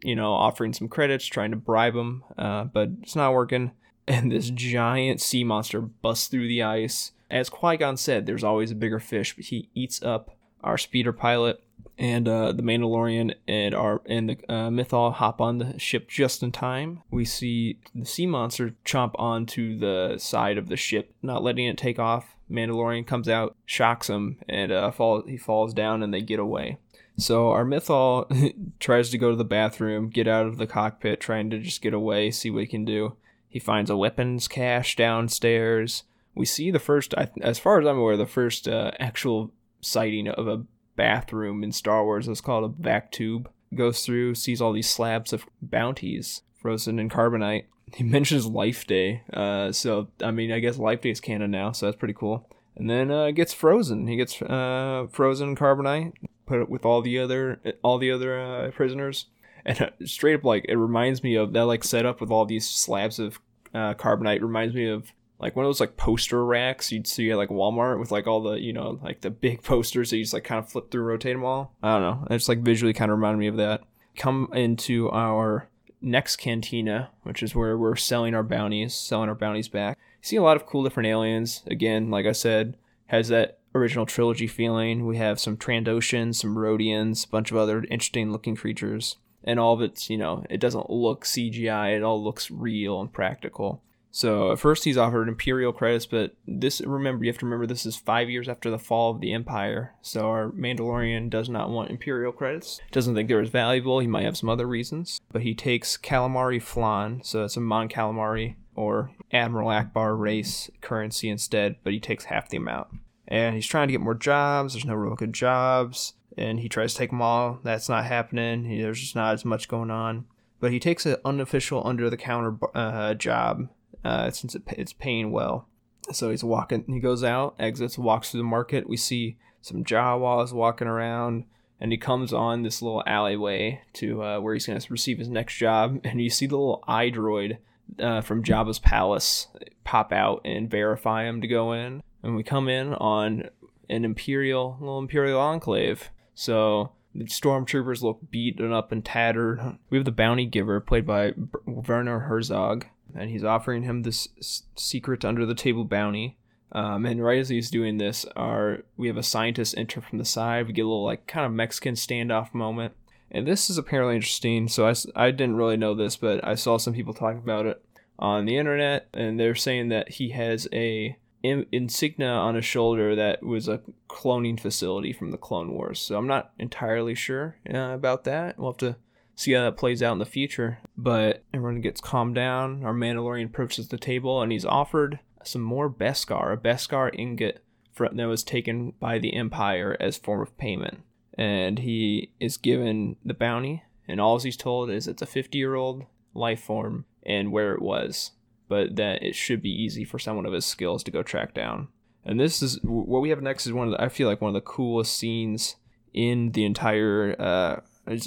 you 0.02 0.16
know, 0.16 0.32
offering 0.32 0.72
some 0.72 0.88
credits, 0.88 1.26
trying 1.26 1.50
to 1.50 1.56
bribe 1.56 1.94
him, 1.94 2.24
uh, 2.36 2.64
but 2.64 2.90
it's 3.02 3.16
not 3.16 3.32
working. 3.32 3.72
And 4.10 4.32
this 4.32 4.48
giant 4.48 5.20
sea 5.20 5.44
monster 5.44 5.82
busts 5.82 6.28
through 6.28 6.48
the 6.48 6.62
ice. 6.62 7.12
As 7.30 7.50
Qui 7.50 7.76
Gon 7.76 7.98
said, 7.98 8.24
there's 8.24 8.42
always 8.42 8.70
a 8.70 8.74
bigger 8.74 9.00
fish, 9.00 9.36
but 9.36 9.44
he 9.44 9.68
eats 9.74 10.02
up 10.02 10.34
our 10.64 10.78
speeder 10.78 11.12
pilot 11.12 11.62
and 11.98 12.28
uh, 12.28 12.52
the 12.52 12.62
Mandalorian 12.62 13.34
and 13.46 13.74
our 13.74 14.00
and 14.06 14.30
the 14.30 14.38
uh, 14.48 15.10
hop 15.10 15.40
on 15.40 15.58
the 15.58 15.78
ship 15.78 16.08
just 16.08 16.42
in 16.42 16.52
time. 16.52 17.02
We 17.10 17.24
see 17.24 17.80
the 17.94 18.06
sea 18.06 18.26
monster 18.26 18.74
chomp 18.84 19.12
onto 19.16 19.78
the 19.78 20.16
side 20.18 20.58
of 20.58 20.68
the 20.68 20.76
ship, 20.76 21.12
not 21.22 21.42
letting 21.42 21.66
it 21.66 21.76
take 21.76 21.98
off. 21.98 22.36
Mandalorian 22.50 23.06
comes 23.06 23.28
out, 23.28 23.56
shocks 23.66 24.08
him, 24.08 24.38
and 24.48 24.72
uh, 24.72 24.90
fall, 24.90 25.22
he 25.26 25.36
falls 25.36 25.74
down, 25.74 26.02
and 26.02 26.12
they 26.12 26.22
get 26.22 26.38
away. 26.38 26.78
So 27.16 27.50
our 27.50 27.64
Mythrol 27.64 28.54
tries 28.80 29.10
to 29.10 29.18
go 29.18 29.30
to 29.30 29.36
the 29.36 29.44
bathroom, 29.44 30.08
get 30.08 30.28
out 30.28 30.46
of 30.46 30.56
the 30.56 30.66
cockpit, 30.66 31.20
trying 31.20 31.50
to 31.50 31.58
just 31.58 31.82
get 31.82 31.92
away, 31.92 32.30
see 32.30 32.50
what 32.50 32.60
he 32.60 32.66
can 32.66 32.84
do. 32.84 33.16
He 33.48 33.58
finds 33.58 33.90
a 33.90 33.96
weapons 33.96 34.46
cache 34.46 34.94
downstairs. 34.94 36.04
We 36.34 36.44
see 36.44 36.70
the 36.70 36.78
first, 36.78 37.14
as 37.40 37.58
far 37.58 37.80
as 37.80 37.86
I'm 37.86 37.98
aware, 37.98 38.16
the 38.16 38.26
first 38.26 38.68
uh, 38.68 38.92
actual 39.00 39.52
sighting 39.80 40.28
of 40.28 40.46
a 40.46 40.64
bathroom 40.94 41.64
in 41.64 41.72
Star 41.72 42.04
Wars. 42.04 42.28
It's 42.28 42.40
called 42.40 42.64
a 42.64 42.82
vac 42.82 43.10
tube. 43.10 43.50
Goes 43.74 44.04
through, 44.04 44.34
sees 44.34 44.60
all 44.60 44.72
these 44.72 44.88
slabs 44.88 45.32
of 45.32 45.44
bounties 45.60 46.42
frozen 46.54 46.98
in 46.98 47.08
carbonite. 47.08 47.64
He 47.94 48.04
mentions 48.04 48.46
Life 48.46 48.86
Day, 48.86 49.22
uh, 49.32 49.72
so 49.72 50.08
I 50.22 50.30
mean, 50.30 50.52
I 50.52 50.58
guess 50.60 50.78
Life 50.78 51.00
Day 51.00 51.10
is 51.10 51.20
canon 51.20 51.50
now, 51.50 51.72
so 51.72 51.86
that's 51.86 51.98
pretty 51.98 52.14
cool. 52.14 52.48
And 52.76 52.88
then 52.88 53.10
uh, 53.10 53.30
gets 53.32 53.52
frozen. 53.52 54.06
He 54.06 54.16
gets 54.16 54.40
uh, 54.40 55.06
frozen 55.10 55.56
carbonite, 55.56 56.12
put 56.46 56.60
it 56.60 56.68
with 56.68 56.84
all 56.84 57.02
the 57.02 57.18
other 57.18 57.60
all 57.82 57.98
the 57.98 58.10
other 58.10 58.40
uh, 58.40 58.70
prisoners, 58.70 59.26
and 59.64 59.82
uh, 59.82 59.90
straight 60.04 60.34
up 60.34 60.44
like 60.44 60.64
it 60.68 60.76
reminds 60.76 61.22
me 61.22 61.34
of 61.34 61.52
that 61.52 61.64
like 61.64 61.84
setup 61.84 62.20
with 62.20 62.30
all 62.30 62.46
these 62.46 62.68
slabs 62.68 63.18
of 63.18 63.40
uh, 63.74 63.94
carbonite. 63.94 64.42
Reminds 64.42 64.74
me 64.74 64.88
of 64.88 65.12
like 65.40 65.56
one 65.56 65.64
of 65.64 65.68
those 65.68 65.80
like 65.80 65.96
poster 65.96 66.44
racks 66.44 66.90
you'd 66.92 67.06
see 67.06 67.30
at 67.30 67.36
like 67.36 67.48
Walmart 67.48 67.98
with 67.98 68.10
like 68.10 68.26
all 68.26 68.42
the 68.42 68.60
you 68.60 68.72
know 68.72 68.98
like 69.02 69.20
the 69.20 69.30
big 69.30 69.62
posters 69.64 70.10
that 70.10 70.16
you 70.16 70.24
just 70.24 70.34
like 70.34 70.44
kind 70.44 70.58
of 70.58 70.70
flip 70.70 70.90
through, 70.90 71.02
rotate 71.02 71.34
them 71.34 71.44
all. 71.44 71.74
I 71.82 71.98
don't 71.98 72.02
know. 72.02 72.26
It's 72.30 72.48
like 72.48 72.60
visually 72.60 72.92
kind 72.92 73.10
of 73.10 73.18
reminded 73.18 73.38
me 73.38 73.48
of 73.48 73.56
that. 73.56 73.82
Come 74.16 74.50
into 74.52 75.10
our 75.10 75.68
next 76.00 76.36
cantina, 76.36 77.10
which 77.22 77.42
is 77.42 77.54
where 77.54 77.76
we're 77.76 77.96
selling 77.96 78.34
our 78.34 78.42
bounties, 78.42 78.94
selling 78.94 79.28
our 79.28 79.34
bounties 79.34 79.68
back. 79.68 79.98
You 80.22 80.26
see 80.26 80.36
a 80.36 80.42
lot 80.42 80.56
of 80.56 80.66
cool 80.66 80.82
different 80.82 81.08
aliens. 81.08 81.62
Again, 81.66 82.10
like 82.10 82.26
I 82.26 82.32
said, 82.32 82.76
has 83.06 83.28
that 83.28 83.58
original 83.74 84.06
trilogy 84.06 84.46
feeling. 84.46 85.06
We 85.06 85.16
have 85.16 85.40
some 85.40 85.56
Trandoshans, 85.56 86.36
some 86.36 86.56
Rodians, 86.56 87.26
a 87.26 87.28
bunch 87.28 87.50
of 87.50 87.56
other 87.56 87.84
interesting 87.90 88.32
looking 88.32 88.56
creatures. 88.56 89.16
And 89.44 89.58
all 89.58 89.74
of 89.74 89.80
it's, 89.80 90.10
you 90.10 90.18
know, 90.18 90.44
it 90.50 90.60
doesn't 90.60 90.90
look 90.90 91.24
CGI, 91.24 91.96
it 91.96 92.02
all 92.02 92.22
looks 92.22 92.50
real 92.50 93.00
and 93.00 93.12
practical. 93.12 93.82
So 94.10 94.52
at 94.52 94.58
first 94.58 94.84
he's 94.84 94.96
offered 94.96 95.28
imperial 95.28 95.72
credits, 95.72 96.06
but 96.06 96.34
this 96.46 96.80
remember 96.80 97.24
you 97.24 97.30
have 97.30 97.38
to 97.38 97.46
remember 97.46 97.66
this 97.66 97.86
is 97.86 97.96
five 97.96 98.30
years 98.30 98.48
after 98.48 98.70
the 98.70 98.78
fall 98.78 99.10
of 99.10 99.20
the 99.20 99.32
empire. 99.32 99.94
So 100.02 100.28
our 100.28 100.50
Mandalorian 100.50 101.30
does 101.30 101.48
not 101.48 101.70
want 101.70 101.90
imperial 101.90 102.32
credits. 102.32 102.80
Doesn't 102.90 103.14
think 103.14 103.28
they're 103.28 103.40
as 103.40 103.50
valuable. 103.50 104.00
He 104.00 104.06
might 104.06 104.24
have 104.24 104.36
some 104.36 104.48
other 104.48 104.66
reasons, 104.66 105.20
but 105.30 105.42
he 105.42 105.54
takes 105.54 105.96
calamari 105.96 106.60
flan. 106.60 107.20
So 107.22 107.44
it's 107.44 107.56
a 107.56 107.60
Mon 107.60 107.88
Calamari 107.88 108.56
or 108.74 109.10
Admiral 109.32 109.68
Ackbar 109.68 110.18
race 110.18 110.70
currency 110.80 111.28
instead, 111.28 111.76
but 111.82 111.92
he 111.92 112.00
takes 112.00 112.24
half 112.24 112.48
the 112.48 112.56
amount. 112.56 112.88
And 113.26 113.54
he's 113.54 113.66
trying 113.66 113.88
to 113.88 113.92
get 113.92 114.00
more 114.00 114.14
jobs. 114.14 114.72
There's 114.72 114.86
no 114.86 114.94
real 114.94 115.14
good 115.16 115.34
jobs, 115.34 116.14
and 116.36 116.60
he 116.60 116.68
tries 116.68 116.92
to 116.92 116.98
take 116.98 117.10
them 117.10 117.20
all. 117.20 117.58
That's 117.62 117.88
not 117.88 118.06
happening. 118.06 118.80
There's 118.80 119.00
just 119.00 119.16
not 119.16 119.34
as 119.34 119.44
much 119.44 119.68
going 119.68 119.90
on. 119.90 120.24
But 120.60 120.72
he 120.72 120.80
takes 120.80 121.04
an 121.06 121.16
unofficial 121.24 121.86
under 121.86 122.08
the 122.08 122.16
counter 122.16 122.56
uh, 122.74 123.14
job 123.14 123.68
uh, 124.08 124.30
since 124.30 124.54
it, 124.54 124.62
it's 124.68 124.94
paying 124.94 125.30
well. 125.30 125.68
So 126.12 126.30
he's 126.30 126.42
walking, 126.42 126.84
he 126.86 126.98
goes 126.98 127.22
out, 127.22 127.54
exits, 127.58 127.98
walks 127.98 128.30
through 128.30 128.40
the 128.40 128.44
market. 128.44 128.88
We 128.88 128.96
see 128.96 129.36
some 129.60 129.84
Jawas 129.84 130.54
walking 130.54 130.88
around, 130.88 131.44
and 131.78 131.92
he 131.92 131.98
comes 131.98 132.32
on 132.32 132.62
this 132.62 132.80
little 132.80 133.02
alleyway 133.06 133.82
to 133.94 134.22
uh, 134.22 134.40
where 134.40 134.54
he's 134.54 134.66
going 134.66 134.80
to 134.80 134.92
receive 134.92 135.18
his 135.18 135.28
next 135.28 135.56
job. 135.56 136.00
And 136.04 136.22
you 136.22 136.30
see 136.30 136.46
the 136.46 136.56
little 136.56 136.82
eye 136.88 137.10
droid 137.10 137.58
uh, 138.00 138.22
from 138.22 138.42
Jabba's 138.42 138.78
palace 138.78 139.48
pop 139.84 140.10
out 140.10 140.40
and 140.42 140.70
verify 140.70 141.24
him 141.24 141.42
to 141.42 141.46
go 141.46 141.72
in. 141.72 142.02
And 142.22 142.34
we 142.34 142.42
come 142.42 142.68
in 142.68 142.94
on 142.94 143.50
an 143.90 144.06
Imperial, 144.06 144.78
little 144.80 144.98
Imperial 144.98 145.40
enclave. 145.40 146.10
So 146.34 146.92
the 147.14 147.24
stormtroopers 147.24 148.02
look 148.02 148.20
beaten 148.30 148.72
up 148.72 148.90
and 148.90 149.04
tattered. 149.04 149.78
We 149.90 149.98
have 149.98 150.06
the 150.06 150.12
bounty 150.12 150.46
giver, 150.46 150.80
played 150.80 151.06
by 151.06 151.34
Werner 151.66 152.20
Herzog, 152.20 152.86
and 153.14 153.30
he's 153.30 153.44
offering 153.44 153.82
him 153.82 154.02
this 154.02 154.28
secret 154.76 155.24
under 155.24 155.46
the 155.46 155.54
table 155.54 155.84
bounty. 155.84 156.36
Um, 156.72 157.06
and 157.06 157.24
right 157.24 157.38
as 157.38 157.48
he's 157.48 157.70
doing 157.70 157.96
this, 157.96 158.26
our 158.36 158.80
we 158.96 159.06
have 159.08 159.16
a 159.16 159.22
scientist 159.22 159.76
enter 159.78 160.00
from 160.00 160.18
the 160.18 160.24
side. 160.24 160.66
We 160.66 160.74
get 160.74 160.84
a 160.84 160.88
little 160.88 161.04
like 161.04 161.26
kind 161.26 161.46
of 161.46 161.52
Mexican 161.52 161.94
standoff 161.94 162.52
moment, 162.52 162.94
and 163.30 163.46
this 163.46 163.70
is 163.70 163.78
apparently 163.78 164.16
interesting. 164.16 164.68
So 164.68 164.86
I, 164.86 164.94
I 165.16 165.30
didn't 165.30 165.56
really 165.56 165.78
know 165.78 165.94
this, 165.94 166.16
but 166.16 166.46
I 166.46 166.54
saw 166.54 166.76
some 166.76 166.92
people 166.92 167.14
talking 167.14 167.38
about 167.38 167.66
it 167.66 167.82
on 168.18 168.44
the 168.44 168.58
internet, 168.58 169.08
and 169.14 169.40
they're 169.40 169.54
saying 169.54 169.88
that 169.88 170.10
he 170.10 170.30
has 170.30 170.68
a 170.72 171.16
insignia 171.42 172.28
on 172.28 172.56
his 172.56 172.64
shoulder 172.64 173.14
that 173.14 173.42
was 173.42 173.68
a 173.68 173.80
cloning 174.08 174.58
facility 174.58 175.12
from 175.12 175.30
the 175.30 175.38
Clone 175.38 175.72
Wars. 175.72 176.00
So 176.00 176.18
I'm 176.18 176.26
not 176.26 176.52
entirely 176.58 177.14
sure 177.14 177.56
uh, 177.72 177.92
about 177.94 178.24
that. 178.24 178.58
We'll 178.58 178.72
have 178.72 178.78
to 178.78 178.96
see 179.38 179.52
how 179.52 179.62
that 179.62 179.76
plays 179.76 180.02
out 180.02 180.12
in 180.12 180.18
the 180.18 180.26
future. 180.26 180.78
But 180.96 181.44
everyone 181.54 181.80
gets 181.80 182.00
calmed 182.00 182.34
down. 182.34 182.84
Our 182.84 182.92
Mandalorian 182.92 183.46
approaches 183.46 183.88
the 183.88 183.96
table 183.96 184.42
and 184.42 184.50
he's 184.50 184.64
offered 184.64 185.20
some 185.44 185.62
more 185.62 185.88
Beskar, 185.88 186.52
a 186.52 186.56
Beskar 186.56 187.14
ingot 187.16 187.62
that 187.96 188.26
was 188.26 188.42
taken 188.42 188.92
by 189.00 189.18
the 189.18 189.34
Empire 189.34 189.96
as 190.00 190.16
form 190.16 190.42
of 190.42 190.56
payment. 190.58 191.02
And 191.34 191.78
he 191.78 192.32
is 192.40 192.56
given 192.56 193.16
the 193.24 193.34
bounty, 193.34 193.84
and 194.08 194.20
all 194.20 194.40
he's 194.40 194.56
told 194.56 194.90
is 194.90 195.06
it's 195.06 195.22
a 195.22 195.26
50 195.26 195.56
year 195.56 195.76
old 195.76 196.04
life 196.34 196.60
form 196.60 197.04
and 197.24 197.52
where 197.52 197.74
it 197.74 197.82
was, 197.82 198.32
but 198.68 198.96
that 198.96 199.22
it 199.22 199.36
should 199.36 199.62
be 199.62 199.70
easy 199.70 200.04
for 200.04 200.18
someone 200.18 200.46
of 200.46 200.52
his 200.52 200.66
skills 200.66 201.04
to 201.04 201.12
go 201.12 201.22
track 201.22 201.54
down. 201.54 201.88
And 202.24 202.40
this 202.40 202.60
is 202.60 202.80
what 202.82 203.22
we 203.22 203.30
have 203.30 203.42
next 203.42 203.66
is 203.66 203.72
one 203.72 203.88
of 203.88 203.92
the, 203.92 204.02
I 204.02 204.08
feel 204.08 204.28
like 204.28 204.40
one 204.40 204.50
of 204.50 204.54
the 204.54 204.60
coolest 204.60 205.16
scenes 205.16 205.76
in 206.12 206.50
the 206.52 206.64
entire. 206.64 207.40
Uh, 207.40 207.80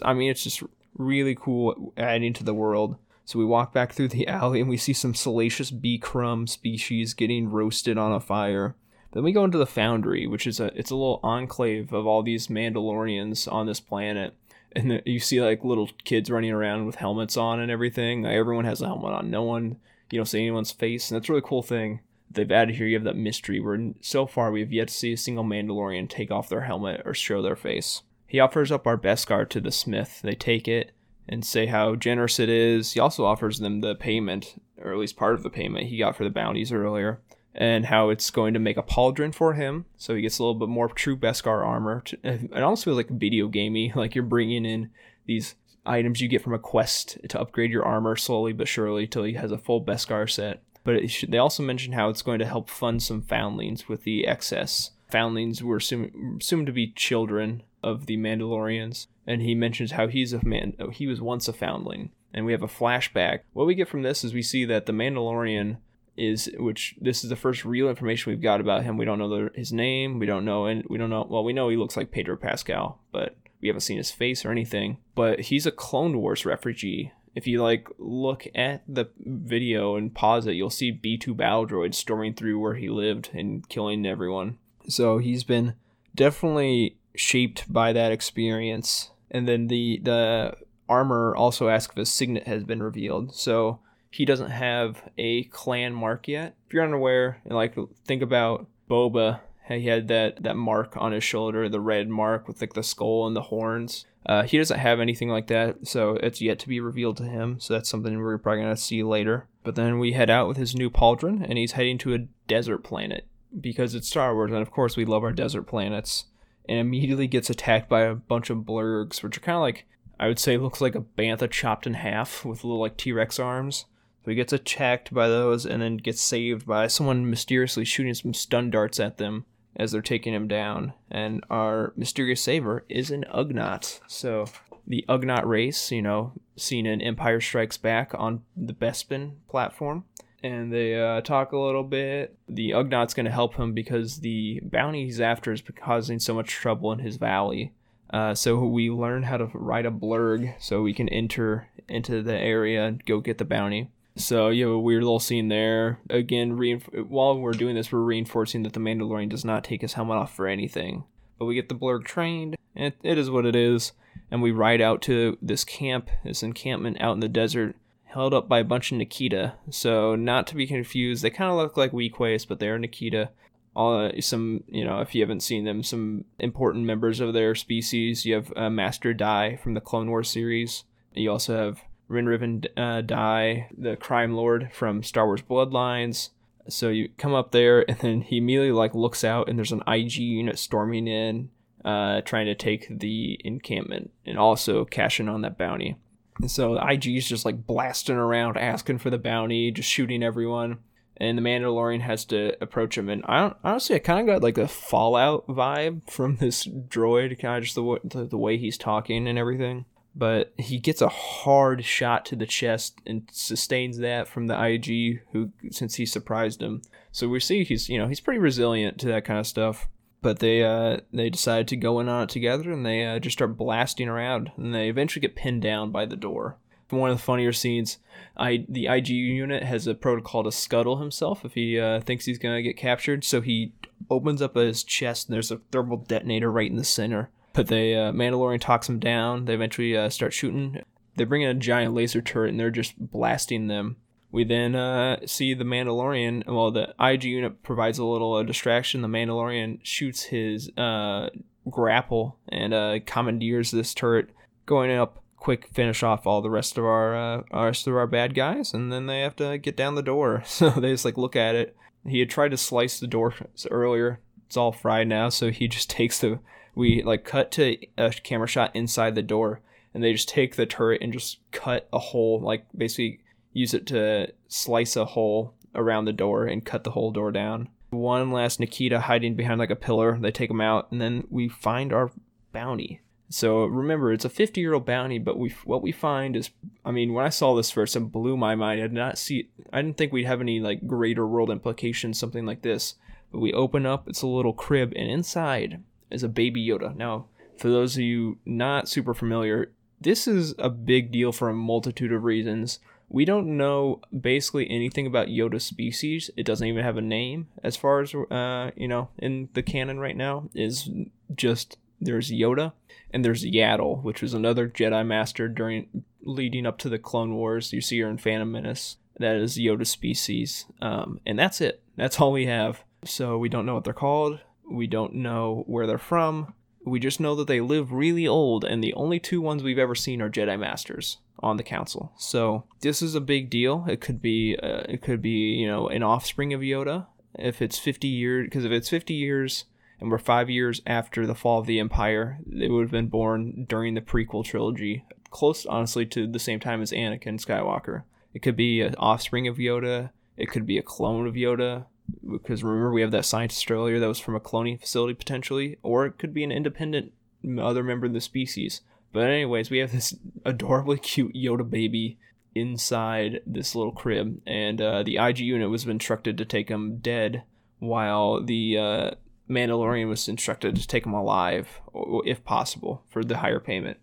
I 0.04 0.14
mean, 0.14 0.32
it's 0.32 0.44
just 0.44 0.64
really 0.96 1.36
cool 1.36 1.94
adding 1.98 2.34
to 2.34 2.44
the 2.44 2.54
world. 2.54 2.98
So 3.26 3.40
we 3.40 3.46
walk 3.46 3.74
back 3.74 3.94
through 3.94 4.10
the 4.10 4.28
alley 4.28 4.60
and 4.60 4.70
we 4.70 4.78
see 4.78 4.94
some 4.94 5.16
Salacious 5.16 5.72
B. 5.72 5.98
Crumb 5.98 6.48
species 6.48 7.14
getting 7.14 7.50
roasted 7.50 7.98
on 7.98 8.12
a 8.12 8.20
fire. 8.20 8.76
Then 9.14 9.24
we 9.24 9.34
go 9.34 9.44
into 9.44 9.58
the 9.58 9.66
foundry, 9.66 10.26
which 10.26 10.48
is 10.48 10.60
a 10.60 10.78
it's 10.78 10.92
a 10.92 10.96
little 10.96 11.20
enclave 11.22 11.94
of 11.94 12.08
all 12.08 12.24
these 12.24 12.48
Mandalorians 12.48 13.52
on 13.52 13.66
this 13.66 13.80
planet. 13.80 14.36
And 14.74 15.02
you 15.06 15.20
see 15.20 15.42
like 15.42 15.66
little 15.66 15.90
kids 16.06 16.30
running 16.32 16.52
around 16.52 16.86
with 16.86 16.96
helmets 16.96 17.36
on 17.36 17.60
and 17.60 17.70
everything. 17.70 18.26
Everyone 18.26 18.64
has 18.64 18.82
a 18.82 18.88
helmet 18.88 19.12
on. 19.12 19.30
No 19.30 19.44
one, 19.44 19.78
you 20.12 20.18
know, 20.18 20.24
see 20.24 20.40
anyone's 20.40 20.72
face, 20.72 21.12
and 21.12 21.20
that's 21.20 21.28
a 21.28 21.34
really 21.34 21.46
cool 21.46 21.62
thing 21.62 22.00
they've 22.34 22.52
added 22.52 22.76
here. 22.76 22.88
You 22.88 22.96
have 22.96 23.04
that 23.04 23.16
mystery 23.16 23.60
where 23.60 23.92
so 24.02 24.26
far 24.26 24.52
we 24.52 24.62
have 24.62 24.72
yet 24.72 24.88
to 24.88 24.94
see 24.94 25.14
a 25.14 25.18
single 25.18 25.44
Mandalorian 25.44 26.10
take 26.10 26.32
off 26.32 26.50
their 26.50 26.62
helmet 26.62 27.02
or 27.06 27.14
show 27.14 27.42
their 27.42 27.56
face. 27.56 28.02
He 28.32 28.40
offers 28.40 28.72
up 28.72 28.88
our 28.88 28.98
Beskar 28.98 29.50
to 29.50 29.60
the 29.60 29.74
smith. 29.74 30.22
They 30.22 30.36
take 30.36 30.66
it 30.66 30.94
and 31.28 31.44
say 31.44 31.66
how 31.66 31.96
generous 31.96 32.40
it 32.40 32.48
is. 32.48 32.94
He 32.94 33.00
also 33.02 33.26
offers 33.26 33.60
them 33.60 33.82
the 33.82 33.94
payment, 33.94 34.56
or 34.78 34.94
at 34.94 34.98
least 34.98 35.18
part 35.18 35.34
of 35.34 35.44
the 35.44 35.50
payment 35.50 35.88
he 35.88 35.98
got 35.98 36.16
for 36.16 36.24
the 36.24 36.30
bounties 36.30 36.72
earlier, 36.72 37.20
and 37.54 37.88
how 37.88 38.10
it's 38.10 38.30
going 38.30 38.54
to 38.54 38.60
make 38.62 38.78
a 38.78 38.84
pauldron 38.84 39.36
for 39.36 39.56
him, 39.56 39.84
so 39.98 40.16
he 40.16 40.22
gets 40.22 40.40
a 40.40 40.44
little 40.44 40.56
bit 40.58 40.70
more 40.70 40.88
true 40.88 41.18
Beskar 41.18 41.62
armor. 41.62 42.06
It 42.24 42.64
almost 42.64 42.86
feels 42.86 42.96
like 42.96 43.10
video 43.10 43.50
gamey, 43.50 43.92
like 43.98 44.16
you're 44.16 44.24
bringing 44.24 44.64
in 44.64 44.92
these 45.26 45.56
items 45.86 46.22
you 46.22 46.30
get 46.30 46.42
from 46.42 46.54
a 46.54 46.60
quest 46.60 47.18
to 47.28 47.38
upgrade 47.38 47.72
your 47.72 47.84
armor 47.84 48.16
slowly 48.16 48.54
but 48.54 48.68
surely 48.70 49.08
till 49.08 49.24
he 49.24 49.34
has 49.34 49.52
a 49.52 49.58
full 49.58 49.84
Beskar 49.84 50.30
set. 50.30 50.64
But 50.86 51.10
should, 51.10 51.32
they 51.32 51.38
also 51.38 51.64
mention 51.64 51.92
how 51.92 52.08
it's 52.08 52.22
going 52.22 52.40
to 52.40 52.46
help 52.46 52.70
fund 52.70 53.04
some 53.04 53.24
foundlings 53.24 53.90
with 53.90 54.06
the 54.06 54.26
excess. 54.26 54.92
Foundlings 55.10 55.62
were 55.62 55.76
assumed, 55.76 56.42
assumed 56.42 56.68
to 56.68 56.72
be 56.72 56.94
children 56.94 57.64
of 57.84 58.06
the 58.06 58.18
Mandalorians, 58.18 59.08
and 59.26 59.42
he 59.42 59.56
mentions 59.56 59.92
how 59.92 60.08
he's 60.08 60.34
a 60.34 60.46
man. 60.46 60.74
Oh, 60.80 60.90
he 60.90 61.08
was 61.08 61.22
once 61.22 61.48
a 61.48 61.54
foundling, 61.54 62.12
and 62.34 62.46
we 62.46 62.52
have 62.52 62.64
a 62.64 62.68
flashback. 62.68 63.42
What 63.54 63.68
we 63.68 63.76
get 63.76 63.88
from 63.88 64.04
this 64.04 64.24
is 64.24 64.34
we 64.34 64.42
see 64.42 64.66
that 64.66 64.86
the 64.86 64.94
Mandalorian 64.94 65.78
is, 66.18 66.50
which 66.58 66.96
this 67.00 67.24
is 67.24 67.30
the 67.30 67.36
first 67.36 67.66
real 67.66 67.90
information 67.90 68.32
we've 68.32 68.42
got 68.42 68.62
about 68.62 68.84
him. 68.84 68.98
We 68.98 69.06
don't 69.06 69.20
know 69.20 69.30
the, 69.30 69.52
his 69.56 69.74
name. 69.74 70.20
We 70.20 70.26
don't 70.26 70.46
know, 70.46 70.66
and 70.66 70.84
we 70.90 70.98
don't 70.98 71.10
know. 71.10 71.26
Well, 71.30 71.44
we 71.44 71.54
know 71.54 71.70
he 71.70 71.78
looks 71.78 71.98
like 71.98 72.12
Pedro 72.12 72.38
Pascal, 72.38 73.00
but 73.12 73.36
we 73.62 73.68
haven't 73.68 73.82
seen 73.82 73.98
his 73.98 74.12
face 74.12 74.46
or 74.46 74.52
anything. 74.52 74.98
But 75.16 75.42
he's 75.42 75.66
a 75.66 75.72
Clone 75.72 76.18
Wars 76.20 76.46
refugee. 76.46 77.14
If 77.34 77.48
you 77.48 77.62
like 77.64 77.88
look 77.98 78.46
at 78.54 78.84
the 78.88 79.10
video 79.18 79.96
and 79.96 80.14
pause 80.14 80.48
it, 80.48 80.54
you'll 80.54 80.70
see 80.70 80.92
B2 80.92 81.38
battle 81.38 81.66
droids 81.66 81.96
storming 81.96 82.34
through 82.34 82.60
where 82.60 82.76
he 82.76 82.90
lived 82.90 83.30
and 83.34 83.68
killing 83.70 84.06
everyone. 84.06 84.58
So 84.90 85.18
he's 85.18 85.46
been 85.46 85.76
definitely 86.14 86.98
shaped 87.16 87.72
by 87.72 87.94
that 87.94 88.12
experience. 88.12 89.12
And 89.30 89.48
then 89.48 89.68
the 89.68 90.00
the 90.04 90.56
armor 90.90 91.36
also 91.36 91.70
asks 91.70 91.94
if 91.94 91.98
his 91.98 92.10
signet 92.10 92.48
has 92.48 92.64
been 92.64 92.84
revealed. 92.84 93.34
So 93.34 93.80
he 94.10 94.26
doesn't 94.26 94.52
have 94.52 95.10
a 95.18 95.46
clan 95.46 95.94
mark 95.94 96.28
yet. 96.28 96.56
If 96.68 96.74
you're 96.74 96.84
unaware, 96.84 97.42
and 97.46 97.56
like 97.56 97.78
think 98.06 98.22
about 98.22 98.68
Boba 98.90 99.40
He 99.68 99.88
had 99.88 100.08
that 100.10 100.44
that 100.44 100.58
mark 100.58 100.98
on 100.98 101.14
his 101.14 101.24
shoulder, 101.24 101.70
the 101.70 101.80
red 101.80 102.10
mark 102.10 102.48
with 102.48 102.60
like 102.62 102.74
the 102.74 102.84
skull 102.84 103.28
and 103.28 103.36
the 103.36 103.44
horns. 103.44 104.06
Uh, 104.26 104.44
he 104.44 104.58
doesn't 104.58 104.80
have 104.80 105.00
anything 105.00 105.30
like 105.30 105.48
that, 105.48 105.88
so 105.88 106.12
it's 106.22 106.42
yet 106.42 106.60
to 106.60 106.68
be 106.68 106.80
revealed 106.80 107.18
to 107.18 107.24
him. 107.24 107.60
So 107.60 107.74
that's 107.74 107.90
something 107.90 108.20
we're 108.20 108.38
probably 108.38 108.62
gonna 108.62 108.78
see 108.78 109.02
later. 109.02 109.48
But 109.64 109.76
then 109.76 109.98
we 109.98 110.12
head 110.12 110.30
out 110.30 110.48
with 110.48 110.58
his 110.58 110.76
new 110.76 110.90
pauldron, 110.90 111.44
and 111.48 111.58
he's 111.58 111.72
heading 111.72 111.98
to 112.00 112.14
a 112.14 112.28
desert 112.48 112.80
planet 112.80 113.26
because 113.60 113.96
it's 113.96 114.08
Star 114.08 114.36
Wars, 114.36 114.52
and 114.52 114.62
of 114.62 114.72
course 114.72 114.96
we 114.96 115.06
love 115.06 115.24
our 115.24 115.32
desert 115.32 115.64
planets. 115.64 116.26
And 116.70 116.80
immediately 116.80 117.28
gets 117.28 117.50
attacked 117.50 117.90
by 117.90 118.02
a 118.02 118.16
bunch 118.16 118.50
of 118.50 118.60
blurrgs, 118.60 119.24
which 119.24 119.38
are 119.38 119.42
kind 119.42 119.56
of 119.56 119.62
like 119.62 119.86
I 120.20 120.28
would 120.28 120.40
say 120.40 120.56
looks 120.58 120.82
like 120.82 120.94
a 120.94 121.02
bantha 121.02 121.50
chopped 121.50 121.88
in 121.88 121.96
half 121.96 122.46
with 122.46 122.64
little 122.64 122.80
like 122.80 122.96
T 122.96 123.12
Rex 123.12 123.40
arms. 123.40 123.86
So 124.24 124.30
he 124.30 124.36
gets 124.36 124.54
attacked 124.54 125.12
by 125.12 125.28
those 125.28 125.66
and 125.66 125.82
then 125.82 125.98
gets 125.98 126.22
saved 126.22 126.68
by 126.68 126.86
someone 126.86 127.28
mysteriously 127.28 127.86
shooting 127.86 128.14
some 128.14 128.36
stun 128.36 128.70
darts 128.70 129.00
at 129.00 129.18
them 129.18 129.46
as 129.76 129.92
they're 129.92 130.02
taking 130.04 130.34
him 130.34 130.48
down. 130.48 130.94
And 131.10 131.44
our 131.50 131.94
mysterious 131.96 132.42
saver 132.42 132.86
is 132.88 133.10
an 133.10 133.26
Ugnaught. 133.34 134.02
So 134.08 134.46
the 134.86 135.04
Ugnaught 135.10 135.46
race, 135.46 135.92
you 135.92 136.04
know, 136.04 136.34
seen 136.56 136.86
in 136.86 137.02
Empire 137.02 137.42
Strikes 137.42 137.78
Back 137.78 138.12
on 138.14 138.44
the 138.56 138.74
Bespin 138.74 139.38
platform. 139.50 140.06
And 140.44 140.74
they 140.74 141.00
uh, 141.00 141.22
talk 141.22 141.52
a 141.52 141.58
little 141.58 141.84
bit. 141.84 142.36
The 142.50 142.74
Ugnaught's 142.74 143.14
going 143.14 143.26
to 143.26 143.32
help 143.32 143.56
him 143.56 143.74
because 143.74 144.22
the 144.22 144.60
bounty 144.64 145.06
he's 145.06 145.22
after 145.22 145.52
is 145.52 145.62
causing 145.62 146.20
so 146.20 146.34
much 146.34 146.50
trouble 146.50 146.92
in 146.92 147.00
his 147.00 147.18
valley. 147.18 147.74
Uh, 148.12 148.34
so 148.34 148.66
we 148.66 148.90
learn 148.90 149.24
how 149.24 149.38
to 149.38 149.46
ride 149.54 149.86
a 149.86 149.92
blurrg 149.92 150.54
so 150.60 150.82
we 150.82 150.94
can 150.94 151.08
enter 151.10 151.70
into 151.88 152.22
the 152.22 152.36
area 152.36 152.86
and 152.86 153.06
go 153.06 153.20
get 153.20 153.38
the 153.38 153.46
bounty. 153.46 153.90
So 154.18 154.50
you 154.50 154.66
have 154.66 154.76
a 154.76 154.80
weird 154.80 155.04
little 155.04 155.20
scene 155.20 155.48
there. 155.48 156.00
Again, 156.10 156.58
reinf- 156.58 157.08
while 157.08 157.38
we're 157.40 157.54
doing 157.54 157.76
this, 157.76 157.92
we're 157.92 158.00
reinforcing 158.00 158.64
that 158.64 158.74
the 158.74 158.80
Mandalorian 158.80 159.30
does 159.30 159.46
not 159.46 159.64
take 159.64 159.82
his 159.82 159.94
helmet 159.94 160.18
off 160.18 160.36
for 160.36 160.48
anything. 160.48 161.06
But 161.40 161.46
we 161.46 161.56
get 161.56 161.70
the 161.70 161.76
blurrg 161.76 162.04
trained. 162.04 162.58
It, 162.76 162.98
it 163.04 163.18
is 163.18 163.30
what 163.30 163.46
it 163.46 163.56
is. 163.56 163.94
And 164.30 164.42
we 164.42 164.52
ride 164.52 164.82
out 164.82 165.02
to 165.04 165.38
this 165.42 165.64
camp, 165.64 166.10
this 166.24 166.44
encampment 166.44 166.98
out 167.00 167.14
in 167.14 167.20
the 167.22 167.30
desert, 167.30 167.76
held 168.14 168.34
up 168.34 168.50
by 168.50 168.60
a 168.60 168.64
bunch 168.64 168.92
of 168.92 168.98
Nikto. 168.98 169.54
So 169.70 170.16
not 170.16 170.48
to 170.48 170.56
be 170.56 170.68
confused, 170.68 171.24
they 171.24 171.30
kind 171.30 171.50
of 171.50 171.58
look 171.58 171.78
like 171.78 171.92
Weequays, 171.92 172.48
but 172.48 172.60
they 172.60 172.68
are 172.68 172.80
Nikto. 172.80 173.30
Uh, 173.74 174.12
some, 174.20 174.64
you 174.68 174.84
know, 174.84 175.00
if 175.00 175.16
you 175.16 175.22
haven't 175.22 175.42
seen 175.42 175.64
them, 175.64 175.82
some 175.82 176.26
important 176.40 176.86
members 176.86 177.22
of 177.22 177.34
their 177.34 177.56
species. 177.56 178.26
You 178.26 178.36
have 178.36 178.54
uh, 178.56 178.70
Master 178.70 179.14
Di 179.14 179.56
from 179.56 179.76
the 179.76 179.82
Clone 179.82 180.10
Wars 180.10 180.30
series. 180.30 180.84
You 181.14 181.32
also 181.32 181.56
have 181.58 181.82
Rin 182.10 182.66
uh, 182.76 183.02
Di, 183.02 183.68
the 183.78 183.96
crime 183.96 184.34
lord 184.34 184.70
from 184.74 185.04
Star 185.04 185.26
Wars 185.26 185.42
Bloodlines. 185.42 186.30
So 186.68 186.90
you 186.90 187.10
come 187.18 187.34
up 187.34 187.52
there, 187.52 187.90
and 187.90 187.98
then 188.00 188.22
he 188.22 188.38
immediately 188.38 188.74
like 188.74 188.94
looks 188.94 189.24
out, 189.24 189.48
and 189.48 189.58
there's 189.58 189.72
an 189.72 189.84
IG 189.88 190.18
unit 190.18 190.60
storming 190.60 191.08
in, 191.08 191.50
uh, 191.86 192.22
trying 192.22 192.48
to 192.48 192.56
take 192.56 193.00
the 193.00 193.40
encampment 193.44 194.12
and 194.26 194.38
also 194.38 194.84
cashing 194.84 195.30
on 195.30 195.42
that 195.42 195.58
bounty. 195.58 195.96
And 196.42 196.52
so 196.52 196.76
the 196.76 196.88
IG 196.88 197.08
is 197.08 197.28
just 197.28 197.46
like 197.46 197.66
blasting 197.66 198.16
around, 198.16 198.58
asking 198.58 199.00
for 199.00 199.10
the 199.10 199.18
bounty, 199.18 199.72
just 199.72 199.90
shooting 199.90 200.24
everyone. 200.24 200.80
And 201.18 201.38
the 201.38 201.42
Mandalorian 201.42 202.02
has 202.02 202.26
to 202.26 202.56
approach 202.62 202.98
him, 202.98 203.08
and 203.08 203.24
I 203.28 203.54
honestly, 203.64 203.96
I 203.96 204.00
kind 204.00 204.22
of 204.22 204.26
got 204.26 204.42
like 204.42 204.58
a 204.58 204.68
Fallout 204.68 205.46
vibe 205.48 206.10
from 206.10 206.38
this 206.38 206.66
droid, 206.66 207.38
kind 207.40 207.58
of 207.58 207.64
just 207.64 207.76
the, 207.76 208.00
the 208.04 208.26
the 208.26 208.38
way 208.38 208.58
he's 208.58 208.78
talking 208.78 209.28
and 209.28 209.38
everything 209.38 209.86
but 210.16 210.54
he 210.58 210.78
gets 210.78 211.02
a 211.02 211.10
hard 211.10 211.86
shot 211.86 212.26
to 212.26 212.36
the 212.36 212.46
chest 212.46 213.00
and 213.06 213.30
sustains 213.32 213.98
that 214.00 214.28
from 214.28 214.48
the 214.48 214.62
IG 214.62 215.22
who 215.32 215.52
since 215.72 215.96
he 215.96 216.06
surprised 216.06 216.62
him. 216.62 216.82
So 217.12 217.28
we 217.30 217.40
see 217.40 217.64
he's 217.64 217.88
you 217.88 217.98
know 217.98 218.08
he's 218.08 218.20
pretty 218.20 218.40
resilient 218.40 219.00
to 219.00 219.08
that 219.08 219.26
kind 219.26 219.40
of 219.40 219.48
stuff. 219.48 219.88
But 220.22 220.40
they 220.40 220.64
uh, 220.64 220.98
they 221.12 221.30
decide 221.30 221.68
to 221.70 221.76
go 221.76 222.00
in 222.00 222.08
on 222.08 222.24
it 222.24 222.30
together 222.30 222.72
and 222.72 222.86
they 222.86 223.06
uh, 223.06 223.20
just 223.20 223.38
start 223.38 223.58
blasting 223.58 224.08
around 224.08 224.52
and 224.56 224.74
they 224.74 224.88
eventually 224.88 225.22
get 225.22 225.36
pinned 225.36 225.62
down 225.62 225.92
by 225.92 226.06
the 226.06 226.16
door. 226.16 226.58
One 226.90 227.10
of 227.10 227.18
the 227.18 227.24
funnier 227.24 227.54
scenes, 227.54 228.00
I 228.36 228.66
the 228.68 228.88
IG 228.88 229.10
unit 229.10 229.64
has 229.64 229.88
a 229.88 229.96
protocol 229.96 230.44
to 230.44 230.52
scuttle 230.52 230.98
himself 230.98 231.46
if 231.46 231.54
he 231.54 231.80
uh, 231.80 232.02
thinks 232.02 232.26
he's 232.26 232.38
gonna 232.38 232.62
get 232.62 232.78
captured. 232.78 233.24
So 233.24 233.42
he 233.42 233.74
opens 234.10 234.42
up 234.42 234.56
his 234.56 234.84
chest 234.84 235.28
and 235.28 235.34
there's 235.34 235.52
a 235.52 235.62
thermal 235.72 235.98
detonator 235.98 236.52
right 236.52 236.70
in 236.70 236.78
the 236.78 236.84
center 236.84 237.30
but 237.54 237.68
they 237.68 237.96
uh, 237.96 238.12
Mandalorian 238.12 238.62
talks 238.62 238.88
him 238.88 239.00
down. 239.00 239.46
They 239.46 239.54
eventually 239.54 239.96
uh, 239.96 240.10
start 240.10 240.34
shooting. 240.34 240.82
They 241.16 241.24
bring 241.24 241.42
in 241.42 241.50
a 241.50 241.60
giant 241.60 241.94
laser 241.94 242.22
turret 242.22 242.50
and 242.50 242.60
they're 242.60 242.72
just 242.72 242.98
blasting 242.98 243.68
them. 243.68 243.98
We 244.32 244.46
then 244.46 244.76
uh, 244.76 245.20
see 245.26 245.54
the 245.54 245.66
Mandalorian. 245.66 246.48
Well, 246.48 246.72
the 246.72 246.94
IG 247.00 247.26
unit 247.26 247.64
provides 247.64 248.00
a 248.00 248.06
little 248.06 248.34
uh, 248.36 248.44
distraction. 248.44 249.02
The 249.02 249.08
Mandalorian 249.08 249.80
shoots 249.84 250.24
his 250.24 250.70
uh, 250.78 251.30
grapple 251.70 252.38
and 252.50 252.74
uh, 252.74 253.00
commandeers 253.06 253.72
this 253.72 253.94
turret, 253.94 254.30
going 254.66 254.92
up 254.92 255.22
quick 255.36 255.68
finish 255.74 256.04
off 256.04 256.28
all 256.28 256.42
the 256.42 256.50
rest 256.50 256.78
of 256.78 256.86
our 256.86 257.16
uh, 257.16 257.42
rest 257.52 257.88
of 257.88 257.96
our 257.96 258.08
bad 258.08 258.34
guys, 258.34 258.74
and 258.74 258.92
then 258.92 259.08
they 259.08 259.22
have 259.22 259.36
to 259.36 259.58
get 259.58 259.76
down 259.76 259.96
the 259.96 260.04
door. 260.04 260.44
So 260.52 260.70
they 260.70 260.92
just 260.92 261.06
like 261.06 261.18
look 261.18 261.36
at 261.36 261.56
it. 261.56 261.76
He 262.08 262.20
had 262.20 262.30
tried 262.30 262.52
to 262.52 262.58
slice 262.58 263.00
the 263.00 263.08
door 263.08 263.36
earlier. 263.70 264.20
It's 264.48 264.58
all 264.58 264.72
fried 264.72 265.08
now, 265.08 265.30
so 265.30 265.52
he 265.52 265.68
just 265.68 265.90
takes 266.00 266.20
the 266.20 266.40
we 266.74 267.04
like 267.04 267.26
cut 267.26 267.52
to 267.52 267.78
a 267.98 268.12
camera 268.12 268.48
shot 268.48 268.74
inside 268.74 269.16
the 269.16 269.22
door 269.22 269.60
and 269.94 270.04
they 270.04 270.14
just 270.14 270.30
take 270.30 270.56
the 270.56 270.66
turret 270.66 271.02
and 271.02 271.12
just 271.14 271.40
cut 271.52 271.88
a 271.92 272.00
hole 272.00 272.40
like 272.40 272.66
basically 272.76 273.20
use 273.54 273.74
it 273.74 273.86
to 273.88 274.32
slice 274.48 274.96
a 274.96 275.06
hole 275.06 275.54
around 275.76 276.06
the 276.06 276.14
door 276.14 276.46
and 276.46 276.66
cut 276.66 276.84
the 276.84 276.92
whole 276.92 277.12
door 277.12 277.32
down. 277.32 277.70
One 277.92 278.32
last 278.32 278.60
Nikto 278.60 279.00
hiding 279.00 279.36
behind 279.36 279.60
like 279.60 279.70
a 279.70 279.76
pillar. 279.76 280.18
They 280.20 280.32
take 280.32 280.50
him 280.50 280.62
out 280.62 280.92
and 280.92 281.02
then 281.02 281.28
we 281.30 281.50
find 281.50 281.92
our 281.92 282.12
bounty. 282.54 283.02
So 283.30 283.66
remember 283.66 284.12
it's 284.12 284.26
a 284.26 284.30
50 284.30 284.60
year 284.60 284.74
old 284.74 284.86
bounty 284.86 285.18
but 285.18 285.38
we 285.38 285.50
what 285.64 285.82
we 285.82 285.94
find 285.94 286.36
is 286.36 286.50
i 286.84 286.92
mean 286.92 287.14
when 287.14 287.26
i 287.26 287.30
saw 287.30 287.56
this 287.56 287.72
first 287.72 287.96
it 287.96 288.12
blew 288.12 288.36
my 288.36 288.56
mind. 288.56 288.82
I 288.82 288.84
did 288.84 288.94
not 288.94 289.18
see 289.18 289.50
i 289.72 289.82
didn't 289.82 289.98
think 289.98 290.12
we'd 290.12 290.26
have 290.26 290.42
any 290.42 290.60
like 290.60 290.86
greater 290.86 291.26
world 291.26 291.50
implications 291.50 292.20
something 292.20 292.46
like 292.46 292.62
this. 292.62 292.96
But 293.32 293.40
we 293.40 293.54
open 293.54 293.86
up 293.86 294.10
it's 294.10 294.22
a 294.22 294.28
little 294.28 294.54
crib 294.54 294.92
and 294.96 295.10
inside 295.10 295.82
is 296.10 296.24
a 296.24 296.30
baby 296.30 296.66
Yoda. 296.68 296.96
Now, 296.96 297.28
for 297.58 297.70
those 297.70 297.96
of 297.96 298.04
you 298.04 298.38
not 298.46 298.90
super 298.90 299.14
familiar, 299.14 299.72
this 300.00 300.28
is 300.28 300.54
a 300.58 300.70
big 300.70 301.12
deal 301.12 301.32
for 301.32 301.48
a 301.48 301.54
multitude 301.54 302.12
of 302.12 302.24
reasons. 302.24 302.80
We 303.14 303.26
don't 303.26 303.58
know 303.58 304.00
basically 304.18 304.70
anything 304.70 305.06
about 305.06 305.28
Yoda 305.28 305.60
species. 305.62 306.30
It 306.38 306.46
doesn't 306.46 306.66
even 306.66 306.84
have 306.84 306.96
a 306.96 307.02
name 307.02 307.50
as 307.62 307.76
far 307.76 308.00
as 308.00 308.16
uh, 308.16 308.72
you 308.76 308.88
know 308.88 309.10
in 309.18 309.50
the 309.54 309.62
canon 309.62 310.00
right 310.00 310.16
now. 310.16 310.50
Is 310.56 310.90
just 311.36 311.78
there's 312.00 312.32
Yoda 312.32 312.72
and 313.12 313.26
there's 313.26 313.44
Yaddle, 313.44 314.02
which 314.02 314.22
was 314.22 314.34
another 314.34 314.70
Jedi 314.70 315.06
Master 315.06 315.50
during 315.50 316.06
leading 316.24 316.66
up 316.66 316.78
to 316.80 316.90
the 316.90 316.98
Clone 316.98 317.36
Wars. 317.36 317.74
You 317.74 317.82
see 317.82 318.00
her 318.00 318.10
in 318.10 318.18
Phantom 318.18 318.50
Menace. 318.50 318.96
That 319.20 319.36
is 319.36 319.58
Yoda 319.58 319.86
species, 319.86 320.66
um, 320.82 321.20
and 321.26 321.38
that's 321.38 321.60
it. 321.60 321.84
That's 321.98 322.20
all 322.22 322.32
we 322.32 322.46
have. 322.46 322.84
So 323.04 323.38
we 323.38 323.50
don't 323.50 323.66
know 323.66 323.74
what 323.74 323.84
they're 323.84 323.94
called. 323.94 324.40
We 324.70 324.88
don't 324.88 325.16
know 325.16 325.66
where 325.68 325.86
they're 325.86 325.98
from. 325.98 326.54
We 326.86 327.00
just 327.00 327.20
know 327.20 327.36
that 327.36 327.48
they 327.48 327.62
live 327.62 327.92
really 327.92 328.28
old, 328.28 328.64
and 328.64 328.84
the 328.84 328.94
only 328.94 329.20
two 329.20 329.42
ones 329.42 329.64
we've 329.64 329.78
ever 329.78 329.96
seen 329.96 330.22
are 330.22 330.30
Jedi 330.30 330.60
Masters 330.60 331.18
on 331.40 331.58
the 331.58 331.64
council. 331.64 332.12
So 332.18 332.64
this 332.82 333.02
is 333.02 333.16
a 333.16 333.22
big 333.22 333.50
deal. 333.50 333.86
It 333.88 334.02
could 334.02 334.22
be, 334.22 334.58
uh, 334.62 334.84
it 334.90 335.02
could 335.02 335.22
be, 335.22 335.56
you 335.56 335.68
know, 335.68 335.88
an 335.88 336.04
offspring 336.04 336.54
of 336.54 336.62
Yoda. 336.62 337.08
If 337.36 337.62
it's 337.62 337.80
50 337.80 338.08
years, 338.08 338.46
because 338.48 338.66
if 338.66 338.72
it's 338.72 338.90
50 338.90 339.14
years 339.14 339.66
and 340.00 340.12
we're 340.12 340.18
five 340.18 340.50
years 340.50 340.82
after 340.86 341.26
the 341.26 341.36
fall 341.36 341.60
of 341.60 341.68
the 341.68 341.80
Empire, 341.80 342.40
they 342.46 342.68
would 342.68 342.82
have 342.82 342.92
been 342.92 343.08
born 343.08 343.66
during 343.70 343.94
the 343.94 344.02
prequel 344.02 344.44
trilogy, 344.44 345.06
close, 345.30 345.66
honestly, 345.66 346.06
to 346.08 346.28
the 346.28 346.40
same 346.40 346.60
time 346.60 346.82
as 346.82 346.92
Anakin 346.92 347.40
Skywalker. 347.40 348.04
It 348.34 348.42
could 348.42 348.56
be 348.56 348.82
an 348.82 348.96
offspring 348.96 349.48
of 349.48 349.58
Yoda. 349.58 350.12
It 350.38 350.50
could 350.50 350.66
be 350.66 350.78
a 350.78 350.84
clone 350.84 351.28
of 351.28 351.36
Yoda 351.36 351.86
because 352.30 352.64
remember 352.64 352.92
we 352.92 353.02
have 353.02 353.12
that 353.12 353.26
scientist 353.26 353.70
earlier 353.72 354.00
that 354.00 354.08
was 354.08 354.20
from 354.20 354.36
a 354.36 354.40
cloning 354.40 354.80
facility 354.80 355.14
potentially, 355.14 355.78
or 355.84 356.06
it 356.06 356.18
could 356.18 356.34
be 356.34 356.44
an 356.44 356.52
independent 356.52 357.14
other 357.60 357.84
member 357.84 358.08
of 358.08 358.14
the 358.14 358.22
species. 358.22 358.82
But 359.14 359.30
anyways, 359.30 359.70
we 359.70 359.80
have 359.80 359.92
this 359.92 360.16
adorably 360.46 360.98
cute 360.98 361.34
Yoda 361.34 361.70
baby 361.70 362.18
inside 362.54 363.42
this 363.46 363.76
little 363.76 363.94
crib, 363.94 364.42
and 364.46 364.82
uh, 364.82 365.04
the 365.04 365.18
IG 365.18 365.40
unit 365.40 365.70
was 365.70 365.86
instructed 365.86 366.38
to 366.38 366.46
take 366.46 366.70
him 366.70 366.98
dead, 366.98 367.44
while 367.80 368.44
the 368.44 368.78
uh, 368.78 369.12
Mandalorian 369.50 370.08
was 370.08 370.28
instructed 370.28 370.76
to 370.76 370.88
take 370.88 371.06
him 371.06 371.14
alive, 371.14 371.82
if 372.26 372.44
possible, 372.44 373.04
for 373.10 373.24
the 373.24 373.38
higher 373.38 373.60
payment. 373.60 373.98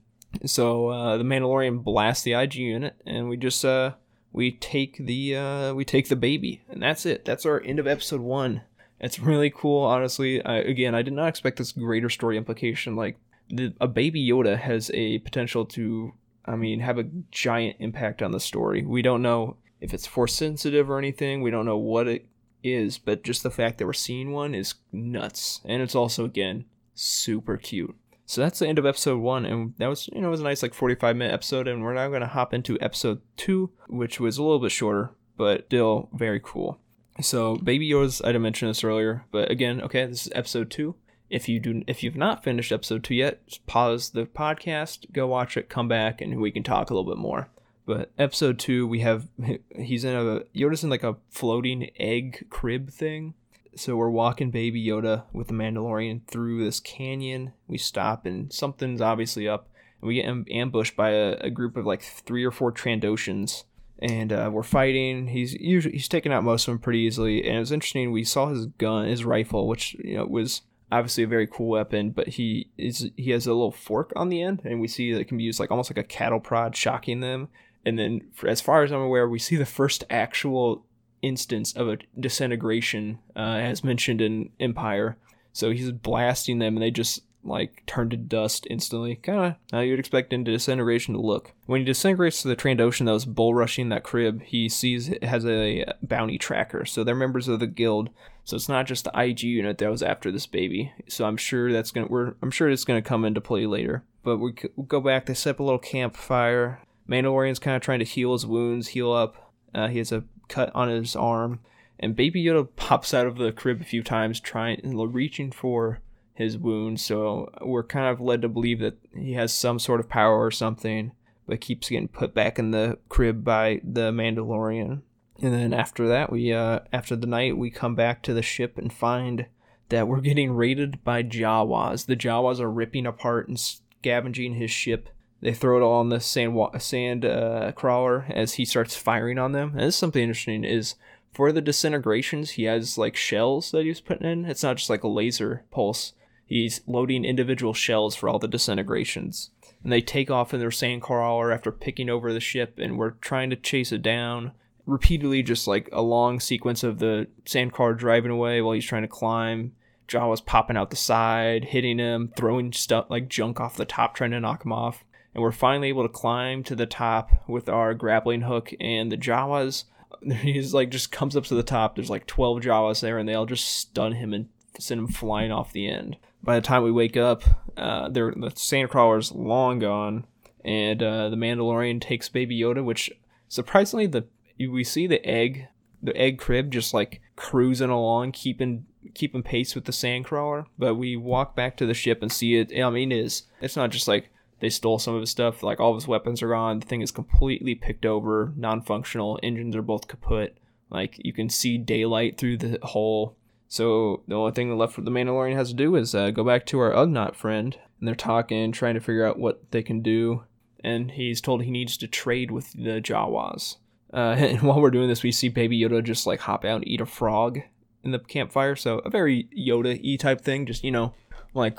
So 0.45 0.89
uh, 0.89 1.17
the 1.17 1.25
Mandalorian 1.25 1.83
blasts 1.83 2.25
the 2.25 2.35
IG 2.35 2.57
unit, 2.57 2.97
and 3.07 3.29
we 3.29 3.37
just 3.37 3.65
uh, 3.65 3.93
we 4.33 4.53
take 4.53 4.97
the 4.99 5.37
uh, 5.37 5.75
we 5.75 5.85
take 5.85 6.09
the 6.09 6.17
baby, 6.17 6.63
and 6.69 6.83
that's 6.83 7.07
it. 7.07 7.25
That's 7.25 7.47
our 7.47 7.61
end 7.63 7.79
of 7.79 7.87
episode 7.87 8.21
one. 8.21 8.63
It's 9.01 9.21
really 9.21 9.51
cool, 9.51 9.83
honestly. 9.83 10.45
I, 10.45 10.57
again, 10.57 10.95
I 10.95 11.03
did 11.03 11.13
not 11.13 11.29
expect 11.29 11.59
this 11.59 11.73
greater 11.73 12.11
story 12.11 12.37
implication. 12.37 12.97
Like 12.97 13.17
the, 13.49 13.73
a 13.81 13.87
baby 13.87 14.27
Yoda 14.27 14.59
has 14.59 14.91
a 14.93 15.19
potential 15.21 15.65
to, 15.67 16.15
I 16.45 16.57
mean, 16.57 16.81
have 16.81 16.99
a 16.99 17.07
giant 17.31 17.77
impact 17.79 18.23
on 18.23 18.33
the 18.33 18.41
story. 18.41 18.85
We 18.85 19.03
don't 19.03 19.23
know 19.23 19.57
if 19.81 19.95
it's 19.95 20.07
force 20.07 20.35
sensitive 20.35 20.91
or 20.91 20.99
anything. 20.99 21.43
We 21.43 21.51
don't 21.51 21.67
know 21.67 21.77
what 21.77 22.09
it 22.09 22.27
is, 22.65 22.99
but 22.99 23.23
just 23.23 23.45
the 23.45 23.51
fact 23.51 23.79
that 23.79 23.87
we're 23.87 23.93
seeing 23.93 24.33
one 24.33 24.55
is 24.55 24.75
nuts. 24.93 25.61
And 25.65 25.81
it's 25.81 25.95
also 25.95 26.25
again 26.25 26.65
super 26.95 27.57
cute. 27.57 27.95
So 28.29 28.43
that's 28.43 28.59
the 28.59 28.69
end 28.69 28.79
of 28.79 28.85
episode 28.85 29.21
one, 29.21 29.47
and 29.47 29.73
that 29.79 29.87
was 29.87 30.07
you 30.13 30.21
know 30.21 30.29
it 30.29 30.31
was 30.31 30.41
a 30.41 30.45
nice 30.45 30.63
like 30.63 30.75
45 30.75 31.17
minute 31.17 31.33
episode, 31.33 31.67
and 31.67 31.83
we're 31.83 31.95
now 31.95 32.11
gonna 32.11 32.27
hop 32.27 32.53
into 32.53 32.79
episode 32.79 33.23
two, 33.39 33.71
which 33.89 34.21
was 34.21 34.37
a 34.37 34.43
little 34.43 34.59
bit 34.59 34.71
shorter, 34.71 35.13
but 35.39 35.65
still 35.65 36.11
very 36.13 36.39
cool. 36.39 36.79
So 37.23 37.57
Baby 37.57 37.89
Yoda's 37.89 38.21
I 38.21 38.27
didn't 38.27 38.43
mention 38.43 38.69
this 38.69 38.85
earlier, 38.85 39.25
but 39.33 39.51
again, 39.51 39.81
okay, 39.81 40.05
this 40.05 40.27
is 40.27 40.33
episode 40.35 40.71
two. 40.71 40.95
If 41.31 41.49
you 41.49 41.59
do 41.59 41.83
if 41.87 42.03
you've 42.03 42.17
not 42.17 42.45
finished 42.45 42.71
episode 42.71 43.03
two 43.03 43.15
yet, 43.15 43.47
just 43.47 43.67
pause 43.67 44.11
the 44.11 44.27
podcast, 44.27 45.11
go 45.11 45.27
watch 45.27 45.57
it, 45.57 45.71
come 45.71 45.89
back, 45.89 46.21
and 46.21 46.39
we 46.39 46.51
can 46.51 46.63
talk 46.63 46.91
a 46.91 46.95
little 46.95 47.11
bit 47.11 47.19
more. 47.19 47.49
But 47.87 48.13
episode 48.19 48.59
two, 48.59 48.87
we 48.87 49.01
have 49.01 49.27
he's 49.79 50.05
in 50.05 50.15
a 50.15 50.41
Yoda's 50.55 50.85
in 50.85 50.91
like 50.91 51.03
a 51.03 51.17
floating 51.31 51.89
egg 51.99 52.45
crib 52.51 52.91
thing. 52.91 53.33
So 53.79 53.95
we're 53.95 54.11
walking 54.11 54.51
Baby 54.51 54.85
Yoda 54.85 55.23
with 55.33 55.47
the 55.47 55.55
Mandalorian 55.55 56.27
through 56.27 56.65
this 56.65 56.81
canyon. 56.81 57.53
We 57.69 57.79
stop 57.79 58.27
and 58.27 58.53
something's 58.53 59.01
obviously 59.01 59.47
up, 59.47 59.69
and 60.01 60.09
we 60.09 60.17
get 60.17 60.27
ambushed 60.51 60.97
by 60.97 61.11
a, 61.11 61.37
a 61.43 61.51
group 61.51 61.77
of 61.77 61.87
like 61.87 62.03
three 62.03 62.45
or 62.45 62.51
four 62.51 62.73
Trandoshans, 62.73 63.63
and 64.01 64.33
uh, 64.33 64.51
we're 64.53 64.65
fighting. 64.65 65.29
He's 65.29 65.55
usually 65.55 65.93
he's 65.93 66.09
taking 66.09 66.33
out 66.33 66.43
most 66.43 66.67
of 66.67 66.73
them 66.73 66.81
pretty 66.81 66.99
easily, 66.99 67.45
and 67.47 67.57
it 67.57 67.61
was 67.61 67.71
interesting. 67.71 68.11
We 68.11 68.25
saw 68.25 68.49
his 68.49 68.67
gun, 68.67 69.07
his 69.07 69.25
rifle, 69.25 69.69
which 69.69 69.95
you 70.03 70.17
know 70.17 70.27
was 70.27 70.63
obviously 70.91 71.23
a 71.23 71.29
very 71.29 71.47
cool 71.47 71.69
weapon, 71.69 72.11
but 72.11 72.27
he 72.31 72.71
is 72.77 73.13
he 73.17 73.31
has 73.31 73.47
a 73.47 73.53
little 73.53 73.71
fork 73.71 74.13
on 74.17 74.29
the 74.29 74.43
end, 74.43 74.61
and 74.65 74.81
we 74.81 74.89
see 74.89 75.13
that 75.13 75.21
it 75.21 75.29
can 75.29 75.39
be 75.39 75.45
used 75.45 75.61
like 75.61 75.71
almost 75.71 75.89
like 75.89 75.99
a 75.99 76.09
cattle 76.09 76.41
prod, 76.41 76.75
shocking 76.75 77.21
them. 77.21 77.49
And 77.87 77.97
then, 77.97 78.23
for, 78.35 78.49
as 78.49 78.61
far 78.61 78.83
as 78.83 78.91
I'm 78.91 79.01
aware, 79.01 79.29
we 79.29 79.39
see 79.39 79.55
the 79.55 79.65
first 79.65 80.03
actual 80.11 80.85
instance 81.23 81.73
of 81.75 81.89
a 81.89 81.99
disintegration, 82.19 83.19
uh, 83.37 83.41
as 83.41 83.85
mentioned 83.85 84.21
in 84.21 84.51
Empire. 84.61 85.17
So 85.53 85.71
he's 85.71 85.91
blasting 85.91 86.59
them, 86.59 86.77
and 86.77 86.83
they 86.83 86.91
just 86.91 87.23
like 87.45 87.83
turn 87.87 88.11
to 88.11 88.17
dust 88.17 88.67
instantly. 88.71 89.17
Kind 89.17 89.39
of 89.39 89.55
how 89.73 89.81
you'd 89.81 89.99
expect 89.99 90.33
into 90.33 90.51
disintegration 90.51 91.15
to 91.15 91.21
look. 91.21 91.53
When 91.67 91.81
he 91.81 91.85
disintegrates 91.85 92.43
to 92.43 92.49
the 92.49 92.57
Trandoshan 92.57 93.07
that 93.07 93.13
was 93.13 93.25
bull 93.25 93.55
rushing 93.55 93.89
that 93.89 94.05
crib, 94.05 94.43
he 94.43 94.69
sees 94.69 95.09
it 95.09 95.25
has 95.25 95.47
a 95.47 95.85
bounty 96.03 96.39
tracker. 96.39 96.85
So 96.85 97.05
they're 97.05 97.15
members 97.15 97.49
of 97.49 97.61
the 97.61 97.67
guild. 97.67 98.11
So 98.45 98.57
it's 98.57 98.69
not 98.69 98.87
just 98.87 99.05
the 99.05 99.21
IG 99.21 99.43
unit 99.43 99.79
that 99.79 99.91
was 99.91 100.03
after 100.03 100.33
this 100.33 100.47
baby. 100.47 100.93
So 101.09 101.25
I'm 101.27 101.37
sure 101.37 101.73
that's 101.73 101.91
gonna. 101.91 102.07
We're, 102.09 102.35
I'm 102.43 102.51
sure 102.51 102.69
it's 102.71 102.85
gonna 102.85 103.03
come 103.03 103.25
into 103.25 103.41
play 103.41 103.67
later. 103.67 104.05
But 104.23 104.39
we 104.39 104.55
go 104.87 105.01
back. 105.01 105.27
They 105.27 105.35
set 105.35 105.51
up 105.51 105.61
a 105.61 105.65
little 105.65 105.79
campfire. 105.79 106.81
Mandalorian's 107.09 107.59
kind 107.59 107.77
of 107.77 107.83
trying 107.83 108.01
to 108.01 108.05
heal 108.05 108.33
his 108.33 108.47
wounds, 108.47 108.89
heal 108.89 109.13
up. 109.13 109.53
Uh, 109.75 109.89
he 109.89 109.99
has 109.99 110.13
a 110.13 110.25
cut 110.49 110.71
on 110.75 110.89
his 110.89 111.15
arm, 111.15 111.61
and 112.01 112.17
Baby 112.17 112.45
Yoda 112.45 112.69
pops 112.77 113.13
out 113.13 113.27
of 113.27 113.37
the 113.37 113.53
crib 113.53 113.81
a 113.81 113.85
few 113.85 114.03
times, 114.03 114.41
trying 114.41 114.81
reaching 114.85 115.51
for 115.51 116.01
his 116.35 116.57
wound. 116.57 117.01
So 117.01 117.51
we're 117.61 117.83
kind 117.83 118.07
of 118.07 118.21
led 118.21 118.43
to 118.43 118.49
believe 118.49 118.79
that 118.79 118.99
he 119.15 119.33
has 119.33 119.53
some 119.53 119.79
sort 119.79 120.01
of 120.01 120.09
power 120.09 120.39
or 120.39 120.53
something, 120.53 121.13
but 121.47 121.61
keeps 121.61 121.89
getting 121.89 122.09
put 122.09 122.35
back 122.35 122.59
in 122.59 122.71
the 122.71 122.99
crib 123.09 123.43
by 123.43 123.81
the 123.83 124.13
Mandalorian. 124.13 125.03
And 125.41 125.55
then 125.55 125.73
after 125.73 126.07
that, 126.09 126.31
we 126.31 126.53
uh, 126.53 126.81
after 126.93 127.17
the 127.17 127.27
night, 127.27 127.57
we 127.57 127.71
come 127.71 127.95
back 127.95 128.23
to 128.23 128.35
the 128.35 128.43
ship 128.43 128.79
and 128.79 128.93
find 128.93 129.47
that 129.89 130.07
we're 130.07 130.21
getting 130.21 130.53
raided 130.53 131.03
by 131.05 131.23
Jawas. 131.23 132.07
The 132.07 132.17
Jawas 132.17 132.61
are 132.61 132.71
ripping 132.71 133.07
apart 133.07 133.49
and 133.49 133.59
scavenging 133.59 134.55
his 134.55 134.71
ship 134.71 135.09
they 135.41 135.55
throw 135.55 135.79
it 135.79 135.83
all 135.83 136.01
on 136.01 136.09
the 136.09 136.21
sand 136.21 136.57
sand 136.79 137.25
uh, 137.25 137.73
crawler 137.73 138.27
as 138.31 138.55
he 138.55 138.65
starts 138.65 138.97
firing 138.97 139.39
on 139.39 139.53
them. 139.53 139.71
And 139.71 139.81
this 139.81 139.95
is 139.95 139.97
something 139.97 140.23
interesting 140.23 140.65
is 140.65 140.97
for 141.33 141.53
the 141.53 141.61
disintegrations 141.61 142.51
he 142.51 142.65
has 142.65 142.99
like 142.99 143.15
shells 143.15 143.71
that 143.71 143.85
he's 143.85 144.01
putting 144.01 144.29
in. 144.29 144.45
It's 144.45 144.63
not 144.63 144.77
just 144.77 144.91
like 144.91 145.05
a 145.05 145.09
laser 145.09 145.65
pulse. 145.71 146.15
He's 146.45 146.81
loading 146.87 147.25
individual 147.25 147.75
shells 147.75 148.17
for 148.17 148.29
all 148.29 148.39
the 148.39 148.49
disintegrations. 148.49 149.51
And 149.85 149.93
they 149.93 150.01
take 150.01 150.31
off 150.31 150.53
in 150.53 150.61
their 150.61 150.71
sand 150.71 151.03
crawler 151.03 151.53
after 151.53 151.71
picking 151.71 152.11
over 152.11 152.33
the 152.33 152.41
ship 152.41 152.79
and 152.79 152.99
we're 152.99 153.11
trying 153.11 153.51
to 153.51 153.57
chase 153.57 153.93
it 153.93 154.03
down. 154.03 154.53
Repeatedly 154.87 155.43
just 155.43 155.69
like 155.69 155.89
a 155.93 156.03
long 156.03 156.41
sequence 156.41 156.83
of 156.83 156.99
the 156.99 157.29
sand 157.45 157.73
crawler 157.73 157.95
driving 157.95 158.31
away 158.31 158.61
while 158.61 158.73
he's 158.73 158.87
trying 158.87 159.03
to 159.03 159.09
climb. 159.09 159.73
Jawa's 160.09 160.41
popping 160.41 160.79
out 160.79 160.89
the 160.89 160.97
side, 160.97 161.67
hitting 161.67 161.99
him, 161.99 162.33
throwing 162.35 162.73
stuff 162.73 163.07
like 163.11 163.29
junk 163.29 163.61
off 163.61 163.77
the 163.77 163.85
top, 163.85 164.15
trying 164.15 164.31
to 164.31 164.41
knock 164.41 164.65
him 164.65 164.73
off 164.73 165.05
and 165.35 165.43
we're 165.43 165.53
finally 165.53 165.89
able 165.89 166.03
to 166.03 166.09
climb 166.09 166.63
to 166.65 166.75
the 166.75 166.87
top 166.87 167.31
with 167.49 167.69
our 167.69 167.95
grappling 167.95 168.43
hook 168.43 168.73
and 168.81 169.13
the 169.13 169.17
Jawas. 169.17 169.85
He's 170.41 170.75
like 170.75 170.91
just 170.91 171.13
comes 171.13 171.37
up 171.37 171.45
to 171.45 171.55
the 171.55 171.63
top. 171.63 171.95
There's 171.95 172.11
like 172.11 172.27
12 172.27 172.63
Jawas 172.63 173.01
there, 173.01 173.19
and 173.19 173.29
they 173.29 173.35
all 173.35 173.47
just 173.47 173.67
stun 173.67 174.13
him 174.13 174.33
and 174.33 174.49
send 174.79 175.01
him 175.01 175.09
flying 175.09 175.53
off 175.53 175.73
the 175.73 175.89
end. 175.89 176.17
By 176.43 176.57
the 176.57 176.67
time 176.67 176.83
we 176.83 176.93
wake 176.93 177.17
up, 177.17 177.43
uh, 177.77 178.09
the 178.09 178.21
Sandcrawler's 178.55 179.33
long 179.33 179.81
gone, 179.81 180.27
and 180.65 181.03
uh, 181.03 181.29
the 181.29 181.37
Mandalorian 181.37 182.01
takes 182.01 182.29
Baby 182.29 182.59
Yoda, 182.59 182.85
which 182.85 183.11
surprisingly 183.49 184.07
the 184.07 184.27
we 184.59 184.83
see 184.83 185.07
the 185.07 185.25
egg, 185.25 185.69
the 186.03 186.17
egg 186.17 186.39
crib, 186.39 186.73
just 186.73 186.93
like 186.93 187.21
cruising 187.37 187.91
along, 187.91 188.33
keeping 188.33 188.87
keeping 189.15 189.43
pace 189.43 189.75
with 189.75 189.85
the 189.85 189.93
Sandcrawler. 189.93 190.67
But 190.79 190.97
we 190.97 191.17
walk 191.17 191.55
back 191.55 191.77
to 191.77 191.87
the 191.87 191.95
ship 191.95 192.23
and 192.23 192.33
see 192.33 192.57
it. 192.57 192.73
I 192.77 192.91
mean, 192.91 193.13
it 193.13 193.19
is 193.19 193.45
it's 193.61 193.77
not 193.77 193.91
just 193.91 194.09
like 194.09 194.31
they 194.61 194.69
stole 194.69 194.99
some 194.99 195.15
of 195.15 195.21
his 195.21 195.31
stuff. 195.31 195.63
Like 195.63 195.81
all 195.81 195.91
of 195.91 195.97
his 195.97 196.09
weapons 196.09 196.43
are 196.43 196.49
gone. 196.49 196.81
The 196.81 196.87
thing 196.87 197.03
is 197.03 197.11
completely 197.11 197.75
picked 197.75 198.05
over, 198.05 198.53
non-functional. 198.57 199.39
Engines 199.43 199.77
are 199.77 199.83
both 199.83 200.09
kaput. 200.09 200.57
Like 200.91 201.17
you 201.19 201.33
can 201.33 201.49
see 201.49 201.79
daylight 201.79 202.39
through 202.39 202.59
the 202.59 202.79
hole. 202.83 203.37
So 203.69 204.23
the 204.27 204.35
only 204.35 204.53
thing 204.53 204.77
left 204.77 204.95
for 204.95 205.03
the 205.03 205.11
Mandalorian 205.11 205.55
has 205.55 205.69
to 205.69 205.75
do 205.75 205.95
is 205.95 206.15
uh, 206.15 206.31
go 206.31 206.43
back 206.43 206.65
to 206.67 206.81
our 206.81 206.93
Ugnaught 206.93 207.35
friend, 207.35 207.79
and 207.99 208.09
they're 208.09 208.15
talking, 208.15 208.73
trying 208.73 208.95
to 208.95 209.01
figure 209.01 209.27
out 209.27 209.39
what 209.39 209.71
they 209.71 209.83
can 209.83 210.01
do. 210.01 210.45
And 210.83 211.11
he's 211.11 211.41
told 211.41 211.63
he 211.63 211.71
needs 211.71 211.97
to 211.99 212.07
trade 212.07 212.51
with 212.51 212.73
the 212.73 213.01
Jawas. 213.01 213.77
Uh, 214.13 214.17
and 214.39 214.63
while 214.63 214.81
we're 214.81 214.91
doing 214.91 215.09
this, 215.09 215.23
we 215.23 215.33
see 215.33 215.49
Baby 215.49 215.81
Yoda 215.81 216.03
just 216.03 216.27
like 216.27 216.41
hop 216.41 216.65
out 216.65 216.77
and 216.77 216.89
eat 216.89 217.01
a 217.01 217.07
frog 217.07 217.61
in 218.03 218.13
the 218.13 218.19
campfire. 218.19 218.75
So 218.75 218.99
a 219.01 219.11
very 219.11 219.49
Yoda 219.57 219.99
e 220.01 220.17
type 220.17 220.41
thing, 220.41 220.67
just 220.67 220.83
you 220.83 220.91
know, 220.91 221.15
like 221.53 221.79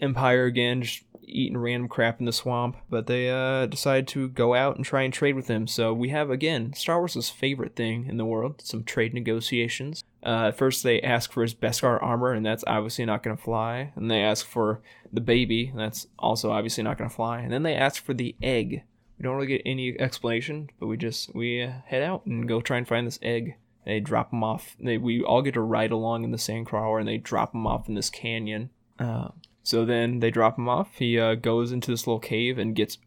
Empire 0.00 0.44
again, 0.44 0.82
just 0.82 1.05
eating 1.26 1.58
random 1.58 1.88
crap 1.88 2.20
in 2.20 2.26
the 2.26 2.32
swamp, 2.32 2.76
but 2.88 3.06
they 3.06 3.28
uh, 3.30 3.66
decide 3.66 4.08
to 4.08 4.28
go 4.28 4.54
out 4.54 4.76
and 4.76 4.84
try 4.84 5.02
and 5.02 5.12
trade 5.12 5.34
with 5.34 5.48
him. 5.48 5.66
So 5.66 5.92
we 5.92 6.08
have 6.10 6.30
again 6.30 6.72
Star 6.74 6.98
Wars' 6.98 7.30
favorite 7.30 7.76
thing 7.76 8.06
in 8.06 8.16
the 8.16 8.24
world: 8.24 8.60
some 8.62 8.84
trade 8.84 9.14
negotiations. 9.14 10.02
Uh, 10.22 10.50
first, 10.50 10.82
they 10.82 11.00
ask 11.02 11.32
for 11.32 11.42
his 11.42 11.54
Beskar 11.54 12.02
armor, 12.02 12.32
and 12.32 12.44
that's 12.44 12.64
obviously 12.66 13.04
not 13.04 13.22
going 13.22 13.36
to 13.36 13.42
fly. 13.42 13.92
And 13.94 14.10
they 14.10 14.22
ask 14.22 14.44
for 14.44 14.80
the 15.12 15.20
baby, 15.20 15.68
and 15.68 15.78
that's 15.78 16.08
also 16.18 16.50
obviously 16.50 16.82
not 16.82 16.98
going 16.98 17.08
to 17.08 17.14
fly. 17.14 17.40
And 17.40 17.52
then 17.52 17.62
they 17.62 17.74
ask 17.74 18.02
for 18.02 18.14
the 18.14 18.34
egg. 18.42 18.82
We 19.18 19.22
don't 19.22 19.36
really 19.36 19.46
get 19.46 19.62
any 19.64 19.98
explanation, 19.98 20.68
but 20.78 20.88
we 20.88 20.96
just 20.96 21.34
we 21.34 21.62
uh, 21.62 21.72
head 21.86 22.02
out 22.02 22.26
and 22.26 22.48
go 22.48 22.60
try 22.60 22.76
and 22.76 22.88
find 22.88 23.06
this 23.06 23.20
egg. 23.22 23.56
They 23.84 24.00
drop 24.00 24.30
them 24.30 24.42
off. 24.42 24.76
They, 24.80 24.98
we 24.98 25.22
all 25.22 25.42
get 25.42 25.54
to 25.54 25.60
ride 25.60 25.92
along 25.92 26.24
in 26.24 26.32
the 26.32 26.38
sandcrawler, 26.38 26.98
and 26.98 27.08
they 27.08 27.18
drop 27.18 27.52
them 27.52 27.66
off 27.66 27.88
in 27.88 27.94
this 27.94 28.10
canyon. 28.10 28.70
Uh, 28.98 29.28
so 29.66 29.84
then 29.84 30.20
they 30.20 30.30
drop 30.30 30.58
him 30.58 30.68
off. 30.68 30.94
He 30.96 31.18
uh, 31.18 31.34
goes 31.34 31.72
into 31.72 31.90
this 31.90 32.06
little 32.06 32.20
cave 32.20 32.56
and 32.56 32.76
gets 32.76 32.98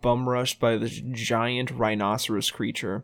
bum 0.00 0.28
rushed 0.28 0.60
by 0.60 0.76
this 0.76 1.02
giant 1.10 1.72
rhinoceros 1.72 2.48
creature. 2.48 3.02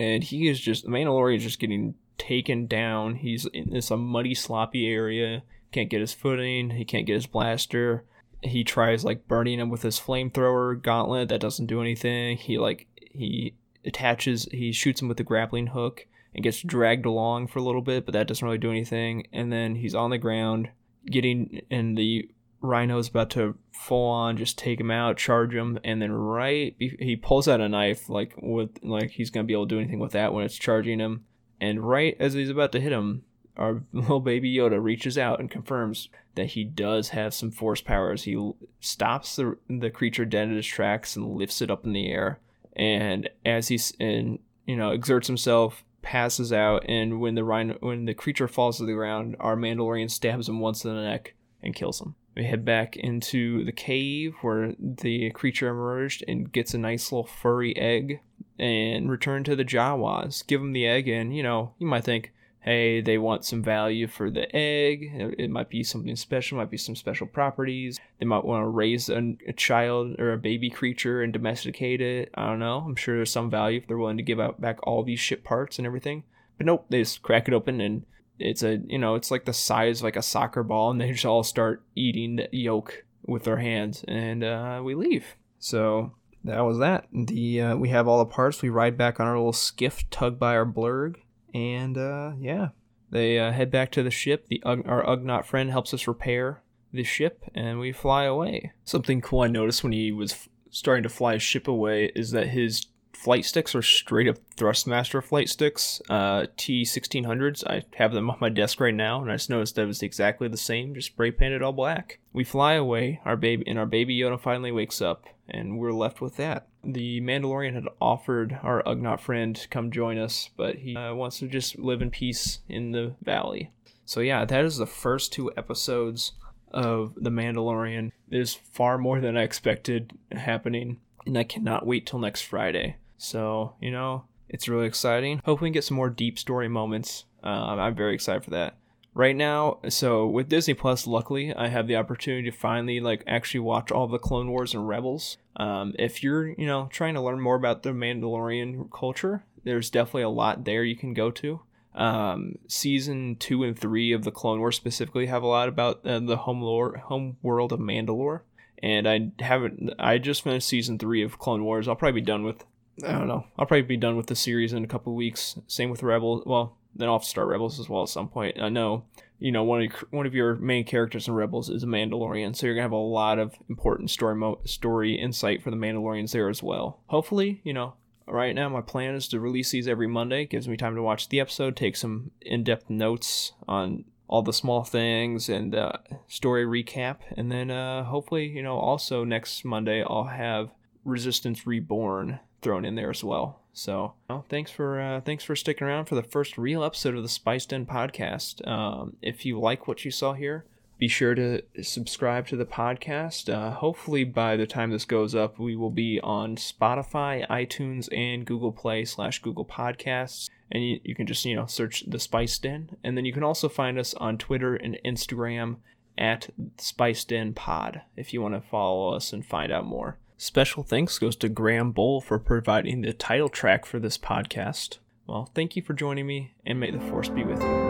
And 0.00 0.24
he 0.24 0.48
is 0.48 0.58
just, 0.58 0.82
the 0.82 0.90
Mandalorian 0.90 1.36
is 1.36 1.44
just 1.44 1.60
getting 1.60 1.94
taken 2.18 2.66
down. 2.66 3.14
He's 3.14 3.46
in 3.46 3.70
this 3.70 3.92
muddy, 3.92 4.34
sloppy 4.34 4.88
area. 4.88 5.44
Can't 5.70 5.88
get 5.88 6.00
his 6.00 6.12
footing. 6.12 6.70
He 6.70 6.84
can't 6.84 7.06
get 7.06 7.14
his 7.14 7.28
blaster. 7.28 8.02
He 8.42 8.64
tries 8.64 9.04
like 9.04 9.28
burning 9.28 9.60
him 9.60 9.70
with 9.70 9.82
his 9.82 10.00
flamethrower 10.00 10.82
gauntlet. 10.82 11.28
That 11.28 11.40
doesn't 11.40 11.66
do 11.66 11.80
anything. 11.80 12.36
He 12.36 12.58
like, 12.58 12.88
he 13.12 13.54
attaches, 13.84 14.48
he 14.50 14.72
shoots 14.72 15.00
him 15.00 15.06
with 15.06 15.18
the 15.18 15.22
grappling 15.22 15.68
hook 15.68 16.08
and 16.34 16.42
gets 16.42 16.62
dragged 16.62 17.06
along 17.06 17.46
for 17.46 17.60
a 17.60 17.62
little 17.62 17.80
bit, 17.80 18.04
but 18.04 18.12
that 18.12 18.26
doesn't 18.26 18.44
really 18.44 18.58
do 18.58 18.72
anything. 18.72 19.28
And 19.32 19.52
then 19.52 19.76
he's 19.76 19.94
on 19.94 20.10
the 20.10 20.18
ground 20.18 20.70
getting 21.06 21.62
and 21.70 21.96
the 21.96 22.28
rhino's 22.60 23.08
about 23.08 23.28
to 23.30 23.54
full 23.72 24.08
on 24.08 24.36
just 24.38 24.56
take 24.56 24.80
him 24.80 24.90
out 24.90 25.18
charge 25.18 25.54
him 25.54 25.78
and 25.84 26.00
then 26.00 26.10
right 26.10 26.74
he 26.78 27.14
pulls 27.14 27.46
out 27.46 27.60
a 27.60 27.68
knife 27.68 28.08
like 28.08 28.34
with 28.40 28.70
like 28.82 29.10
he's 29.10 29.30
gonna 29.30 29.44
be 29.44 29.52
able 29.52 29.66
to 29.66 29.74
do 29.74 29.78
anything 29.78 29.98
with 29.98 30.12
that 30.12 30.32
when 30.32 30.44
it's 30.44 30.56
charging 30.56 30.98
him. 30.98 31.24
And 31.60 31.86
right 31.86 32.16
as 32.18 32.34
he's 32.34 32.50
about 32.50 32.72
to 32.72 32.80
hit 32.80 32.92
him 32.92 33.22
our 33.56 33.82
little 33.92 34.20
baby 34.20 34.54
yoda 34.54 34.82
reaches 34.82 35.16
out 35.18 35.40
and 35.40 35.50
confirms 35.50 36.08
that 36.34 36.46
he 36.46 36.64
does 36.64 37.10
have 37.10 37.32
some 37.32 37.50
force 37.50 37.80
powers. 37.80 38.24
He 38.24 38.52
stops 38.80 39.36
the, 39.36 39.56
the 39.68 39.90
creature 39.90 40.24
dead 40.24 40.48
in 40.48 40.56
his 40.56 40.66
tracks 40.66 41.16
and 41.16 41.36
lifts 41.36 41.62
it 41.62 41.70
up 41.70 41.84
in 41.84 41.92
the 41.92 42.10
air. 42.10 42.40
And 42.74 43.28
as 43.44 43.68
he's 43.68 43.92
and 44.00 44.38
you 44.66 44.76
know 44.76 44.90
exerts 44.90 45.26
himself 45.26 45.84
passes 46.04 46.52
out, 46.52 46.84
and 46.88 47.18
when 47.18 47.34
the 47.34 47.42
rhino, 47.42 47.76
when 47.80 48.04
the 48.04 48.14
creature 48.14 48.46
falls 48.46 48.76
to 48.76 48.84
the 48.84 48.92
ground, 48.92 49.34
our 49.40 49.56
Mandalorian 49.56 50.10
stabs 50.10 50.48
him 50.48 50.60
once 50.60 50.84
in 50.84 50.94
the 50.94 51.02
neck 51.02 51.34
and 51.62 51.74
kills 51.74 52.00
him. 52.00 52.14
We 52.36 52.44
head 52.44 52.64
back 52.64 52.96
into 52.96 53.64
the 53.64 53.72
cave 53.72 54.34
where 54.42 54.74
the 54.78 55.30
creature 55.30 55.68
emerged 55.68 56.22
and 56.28 56.52
gets 56.52 56.74
a 56.74 56.78
nice 56.78 57.10
little 57.10 57.26
furry 57.26 57.76
egg, 57.76 58.20
and 58.58 59.10
return 59.10 59.42
to 59.44 59.56
the 59.56 59.64
Jawas. 59.64 60.46
Give 60.46 60.60
him 60.60 60.72
the 60.72 60.86
egg, 60.86 61.08
and 61.08 61.34
you 61.34 61.42
know 61.42 61.74
you 61.78 61.86
might 61.86 62.04
think, 62.04 62.32
hey, 62.64 63.02
they 63.02 63.18
want 63.18 63.44
some 63.44 63.62
value 63.62 64.06
for 64.06 64.30
the 64.30 64.54
egg. 64.56 65.34
It 65.38 65.50
might 65.50 65.68
be 65.68 65.84
something 65.84 66.16
special, 66.16 66.56
might 66.56 66.70
be 66.70 66.78
some 66.78 66.96
special 66.96 67.26
properties. 67.26 68.00
They 68.18 68.24
might 68.24 68.44
want 68.44 68.64
to 68.64 68.68
raise 68.68 69.10
a, 69.10 69.36
a, 69.46 69.52
child 69.52 70.18
or 70.18 70.32
a 70.32 70.38
baby 70.38 70.70
creature 70.70 71.22
and 71.22 71.30
domesticate 71.30 72.00
it. 72.00 72.30
I 72.34 72.46
don't 72.46 72.58
know. 72.58 72.78
I'm 72.78 72.96
sure 72.96 73.16
there's 73.16 73.30
some 73.30 73.50
value 73.50 73.80
if 73.80 73.86
they're 73.86 73.98
willing 73.98 74.16
to 74.16 74.22
give 74.22 74.40
out 74.40 74.62
back 74.62 74.78
all 74.82 75.02
these 75.02 75.20
ship 75.20 75.44
parts 75.44 75.78
and 75.78 75.86
everything. 75.86 76.24
But 76.56 76.64
nope, 76.64 76.86
they 76.88 77.00
just 77.00 77.20
crack 77.20 77.48
it 77.48 77.54
open 77.54 77.82
and 77.82 78.06
it's 78.38 78.62
a 78.62 78.80
you 78.86 78.98
know 78.98 79.14
it's 79.14 79.30
like 79.30 79.44
the 79.44 79.52
size 79.52 80.00
of 80.00 80.04
like 80.04 80.16
a 80.16 80.22
soccer 80.22 80.62
ball, 80.62 80.90
and 80.90 81.00
they 81.00 81.12
just 81.12 81.24
all 81.24 81.42
start 81.42 81.82
eating 81.94 82.36
the 82.36 82.48
yolk 82.50 83.04
with 83.26 83.44
their 83.44 83.58
hands, 83.58 84.04
and 84.08 84.42
uh, 84.42 84.80
we 84.82 84.94
leave. 84.94 85.36
So 85.58 86.12
that 86.42 86.60
was 86.60 86.78
that. 86.78 87.06
The 87.12 87.60
uh, 87.60 87.76
we 87.76 87.90
have 87.90 88.08
all 88.08 88.18
the 88.18 88.30
parts. 88.30 88.62
We 88.62 88.70
ride 88.70 88.98
back 88.98 89.20
on 89.20 89.26
our 89.26 89.36
little 89.36 89.52
skiff, 89.52 90.08
tugged 90.10 90.38
by 90.38 90.56
our 90.56 90.66
blurrg, 90.66 91.16
and 91.54 91.96
uh, 91.96 92.32
yeah, 92.38 92.68
they 93.10 93.38
uh, 93.38 93.52
head 93.52 93.70
back 93.70 93.92
to 93.92 94.02
the 94.02 94.10
ship. 94.10 94.48
The 94.48 94.62
our 94.64 95.04
Ugnaught 95.04 95.44
friend 95.46 95.70
helps 95.70 95.94
us 95.94 96.08
repair 96.08 96.62
the 96.92 97.04
ship, 97.04 97.44
and 97.54 97.78
we 97.78 97.92
fly 97.92 98.24
away. 98.24 98.72
Something 98.84 99.20
cool 99.20 99.40
I 99.40 99.48
noticed 99.48 99.82
when 99.82 99.92
he 99.92 100.12
was 100.12 100.32
f- 100.32 100.48
starting 100.70 101.04
to 101.04 101.08
fly 101.08 101.34
his 101.34 101.42
ship 101.42 101.68
away 101.68 102.10
is 102.14 102.32
that 102.32 102.48
his 102.48 102.86
flight 103.14 103.44
sticks 103.44 103.74
are 103.74 103.82
straight 103.82 104.28
up 104.28 104.36
Thrustmaster 104.56 105.22
flight 105.22 105.48
sticks, 105.48 106.00
uh, 106.08 106.46
T1600s. 106.56 107.64
I 107.66 107.82
have 107.96 108.12
them 108.12 108.30
on 108.30 108.36
my 108.40 108.48
desk 108.48 108.80
right 108.80 108.94
now, 108.94 109.20
and 109.20 109.30
I 109.30 109.34
just 109.34 109.50
noticed 109.50 109.76
that 109.76 109.88
it's 109.88 110.02
exactly 110.02 110.48
the 110.48 110.56
same, 110.56 110.94
just 110.94 111.08
spray 111.08 111.30
painted 111.30 111.62
all 111.62 111.72
black. 111.72 112.18
We 112.32 112.44
fly 112.44 112.74
away, 112.74 113.20
our 113.24 113.36
baby, 113.36 113.64
and 113.66 113.78
our 113.78 113.86
baby 113.86 114.18
Yoda 114.18 114.40
finally 114.40 114.72
wakes 114.72 115.00
up, 115.00 115.26
and 115.48 115.78
we're 115.78 115.92
left 115.92 116.20
with 116.20 116.36
that. 116.36 116.68
The 116.82 117.20
Mandalorian 117.20 117.74
had 117.74 117.88
offered 118.00 118.58
our 118.62 118.82
Ugnaught 118.82 119.20
friend 119.20 119.56
to 119.56 119.68
come 119.68 119.90
join 119.90 120.18
us, 120.18 120.50
but 120.56 120.76
he 120.76 120.96
uh, 120.96 121.14
wants 121.14 121.38
to 121.38 121.48
just 121.48 121.78
live 121.78 122.02
in 122.02 122.10
peace 122.10 122.60
in 122.68 122.92
the 122.92 123.14
valley. 123.22 123.70
So 124.04 124.20
yeah, 124.20 124.44
that 124.44 124.64
is 124.64 124.76
the 124.76 124.86
first 124.86 125.32
two 125.32 125.50
episodes 125.56 126.32
of 126.70 127.14
The 127.16 127.30
Mandalorian. 127.30 128.12
There's 128.28 128.54
far 128.54 128.98
more 128.98 129.20
than 129.20 129.36
I 129.36 129.42
expected 129.42 130.12
happening, 130.32 130.98
and 131.24 131.38
I 131.38 131.44
cannot 131.44 131.86
wait 131.86 132.06
till 132.06 132.18
next 132.18 132.42
Friday. 132.42 132.96
So, 133.24 133.74
you 133.80 133.90
know, 133.90 134.24
it's 134.48 134.68
really 134.68 134.86
exciting. 134.86 135.40
Hopefully, 135.44 135.70
we 135.70 135.74
get 135.74 135.84
some 135.84 135.96
more 135.96 136.10
deep 136.10 136.38
story 136.38 136.68
moments. 136.68 137.24
Uh, 137.42 137.76
I'm 137.78 137.94
very 137.94 138.14
excited 138.14 138.44
for 138.44 138.50
that. 138.50 138.76
Right 139.14 139.36
now, 139.36 139.78
so 139.88 140.26
with 140.26 140.48
Disney 140.48 140.74
Plus, 140.74 141.06
luckily, 141.06 141.54
I 141.54 141.68
have 141.68 141.86
the 141.86 141.96
opportunity 141.96 142.50
to 142.50 142.56
finally 142.56 142.98
like 143.00 143.22
actually 143.26 143.60
watch 143.60 143.92
all 143.92 144.08
the 144.08 144.18
Clone 144.18 144.50
Wars 144.50 144.74
and 144.74 144.88
Rebels. 144.88 145.38
Um, 145.56 145.94
if 145.98 146.22
you're, 146.22 146.48
you 146.48 146.66
know, 146.66 146.88
trying 146.90 147.14
to 147.14 147.20
learn 147.20 147.40
more 147.40 147.54
about 147.54 147.84
the 147.84 147.90
Mandalorian 147.90 148.90
culture, 148.92 149.44
there's 149.62 149.88
definitely 149.88 150.22
a 150.22 150.28
lot 150.28 150.64
there 150.64 150.82
you 150.82 150.96
can 150.96 151.14
go 151.14 151.30
to. 151.30 151.60
Um, 151.94 152.56
season 152.66 153.36
two 153.36 153.62
and 153.62 153.78
three 153.78 154.12
of 154.12 154.24
the 154.24 154.32
Clone 154.32 154.58
Wars 154.58 154.76
specifically 154.76 155.26
have 155.26 155.44
a 155.44 155.46
lot 155.46 155.68
about 155.68 156.04
uh, 156.04 156.18
the 156.18 156.38
home 156.38 156.60
lore, 156.60 156.96
home 156.96 157.36
world 157.40 157.72
of 157.72 157.78
Mandalore. 157.78 158.40
And 158.82 159.08
I 159.08 159.30
haven't. 159.38 159.94
I 159.98 160.18
just 160.18 160.42
finished 160.42 160.68
season 160.68 160.98
three 160.98 161.22
of 161.22 161.38
Clone 161.38 161.64
Wars. 161.64 161.86
I'll 161.86 161.94
probably 161.94 162.20
be 162.20 162.26
done 162.26 162.42
with 162.42 162.64
I 163.02 163.12
don't 163.12 163.28
know. 163.28 163.46
I'll 163.58 163.66
probably 163.66 163.82
be 163.82 163.96
done 163.96 164.16
with 164.16 164.26
the 164.26 164.36
series 164.36 164.72
in 164.72 164.84
a 164.84 164.88
couple 164.88 165.14
weeks. 165.14 165.58
Same 165.66 165.90
with 165.90 166.02
Rebels. 166.02 166.44
Well, 166.46 166.76
then 166.94 167.08
I'll 167.08 167.20
start 167.20 167.48
Rebels 167.48 167.80
as 167.80 167.88
well 167.88 168.02
at 168.02 168.08
some 168.08 168.28
point. 168.28 168.60
I 168.60 168.68
know, 168.68 169.04
you 169.40 169.50
know, 169.50 169.64
one 169.64 169.82
of 169.82 169.90
your, 169.90 170.08
one 170.10 170.26
of 170.26 170.34
your 170.34 170.54
main 170.56 170.84
characters 170.84 171.26
in 171.26 171.34
Rebels 171.34 171.68
is 171.68 171.82
a 171.82 171.86
Mandalorian, 171.86 172.54
so 172.54 172.66
you're 172.66 172.74
gonna 172.76 172.84
have 172.84 172.92
a 172.92 172.96
lot 172.96 173.38
of 173.38 173.54
important 173.68 174.10
story 174.10 174.36
mo- 174.36 174.60
story 174.64 175.14
insight 175.14 175.62
for 175.62 175.70
the 175.70 175.76
Mandalorians 175.76 176.30
there 176.30 176.48
as 176.48 176.62
well. 176.62 177.00
Hopefully, 177.06 177.60
you 177.64 177.72
know, 177.72 177.94
right 178.28 178.54
now 178.54 178.68
my 178.68 178.80
plan 178.80 179.16
is 179.16 179.26
to 179.28 179.40
release 179.40 179.72
these 179.72 179.88
every 179.88 180.06
Monday. 180.06 180.42
It 180.42 180.50
gives 180.50 180.68
me 180.68 180.76
time 180.76 180.94
to 180.94 181.02
watch 181.02 181.28
the 181.28 181.40
episode, 181.40 181.76
take 181.76 181.96
some 181.96 182.30
in-depth 182.42 182.88
notes 182.88 183.52
on 183.66 184.04
all 184.28 184.42
the 184.42 184.52
small 184.52 184.84
things 184.84 185.48
and 185.48 185.74
uh, 185.74 185.92
story 186.28 186.64
recap, 186.64 187.16
and 187.36 187.50
then 187.50 187.72
uh, 187.72 188.04
hopefully, 188.04 188.46
you 188.46 188.62
know, 188.62 188.76
also 188.76 189.24
next 189.24 189.64
Monday 189.64 190.02
I'll 190.02 190.24
have 190.24 190.70
Resistance 191.04 191.66
Reborn 191.66 192.38
thrown 192.64 192.84
in 192.84 192.96
there 192.96 193.10
as 193.10 193.22
well. 193.22 193.60
So, 193.72 194.14
well, 194.28 194.44
thanks 194.48 194.70
for 194.70 195.00
uh, 195.00 195.20
thanks 195.20 195.44
for 195.44 195.54
sticking 195.54 195.86
around 195.86 196.06
for 196.06 196.14
the 196.14 196.22
first 196.22 196.56
real 196.56 196.82
episode 196.82 197.14
of 197.14 197.22
the 197.22 197.28
Spice 197.28 197.66
Den 197.66 197.86
podcast. 197.86 198.66
Um, 198.66 199.16
if 199.20 199.44
you 199.44 199.60
like 199.60 199.86
what 199.86 200.04
you 200.04 200.10
saw 200.10 200.32
here, 200.32 200.64
be 200.98 201.08
sure 201.08 201.34
to 201.34 201.60
subscribe 201.82 202.46
to 202.48 202.56
the 202.56 202.64
podcast. 202.64 203.52
Uh, 203.52 203.72
hopefully, 203.72 204.24
by 204.24 204.56
the 204.56 204.66
time 204.66 204.90
this 204.90 205.04
goes 205.04 205.34
up, 205.34 205.58
we 205.58 205.76
will 205.76 205.90
be 205.90 206.20
on 206.22 206.56
Spotify, 206.56 207.46
iTunes, 207.48 208.08
and 208.16 208.46
Google 208.46 208.72
Play 208.72 209.04
slash 209.04 209.42
Google 209.42 209.64
Podcasts. 209.64 210.48
And 210.70 210.84
you, 210.84 211.00
you 211.04 211.14
can 211.14 211.26
just 211.26 211.44
you 211.44 211.56
know 211.56 211.66
search 211.66 212.04
the 212.06 212.20
Spice 212.20 212.58
Den, 212.58 212.96
and 213.02 213.16
then 213.16 213.24
you 213.24 213.32
can 213.32 213.42
also 213.42 213.68
find 213.68 213.98
us 213.98 214.14
on 214.14 214.38
Twitter 214.38 214.76
and 214.76 214.98
Instagram 215.04 215.76
at 216.16 216.48
Spice 216.78 217.24
Den 217.24 217.54
Pod 217.54 218.02
if 218.16 218.32
you 218.32 218.40
want 218.40 218.54
to 218.54 218.60
follow 218.60 219.14
us 219.14 219.32
and 219.32 219.44
find 219.44 219.72
out 219.72 219.84
more. 219.84 220.18
Special 220.44 220.82
thanks 220.82 221.18
goes 221.18 221.36
to 221.36 221.48
Graham 221.48 221.92
Bole 221.92 222.20
for 222.20 222.38
providing 222.38 223.00
the 223.00 223.14
title 223.14 223.48
track 223.48 223.86
for 223.86 223.98
this 223.98 224.18
podcast. 224.18 224.98
Well, 225.26 225.50
thank 225.54 225.74
you 225.74 225.80
for 225.80 225.94
joining 225.94 226.26
me, 226.26 226.52
and 226.66 226.78
may 226.78 226.90
the 226.90 227.00
force 227.00 227.30
be 227.30 227.44
with 227.44 227.62
you. 227.62 227.83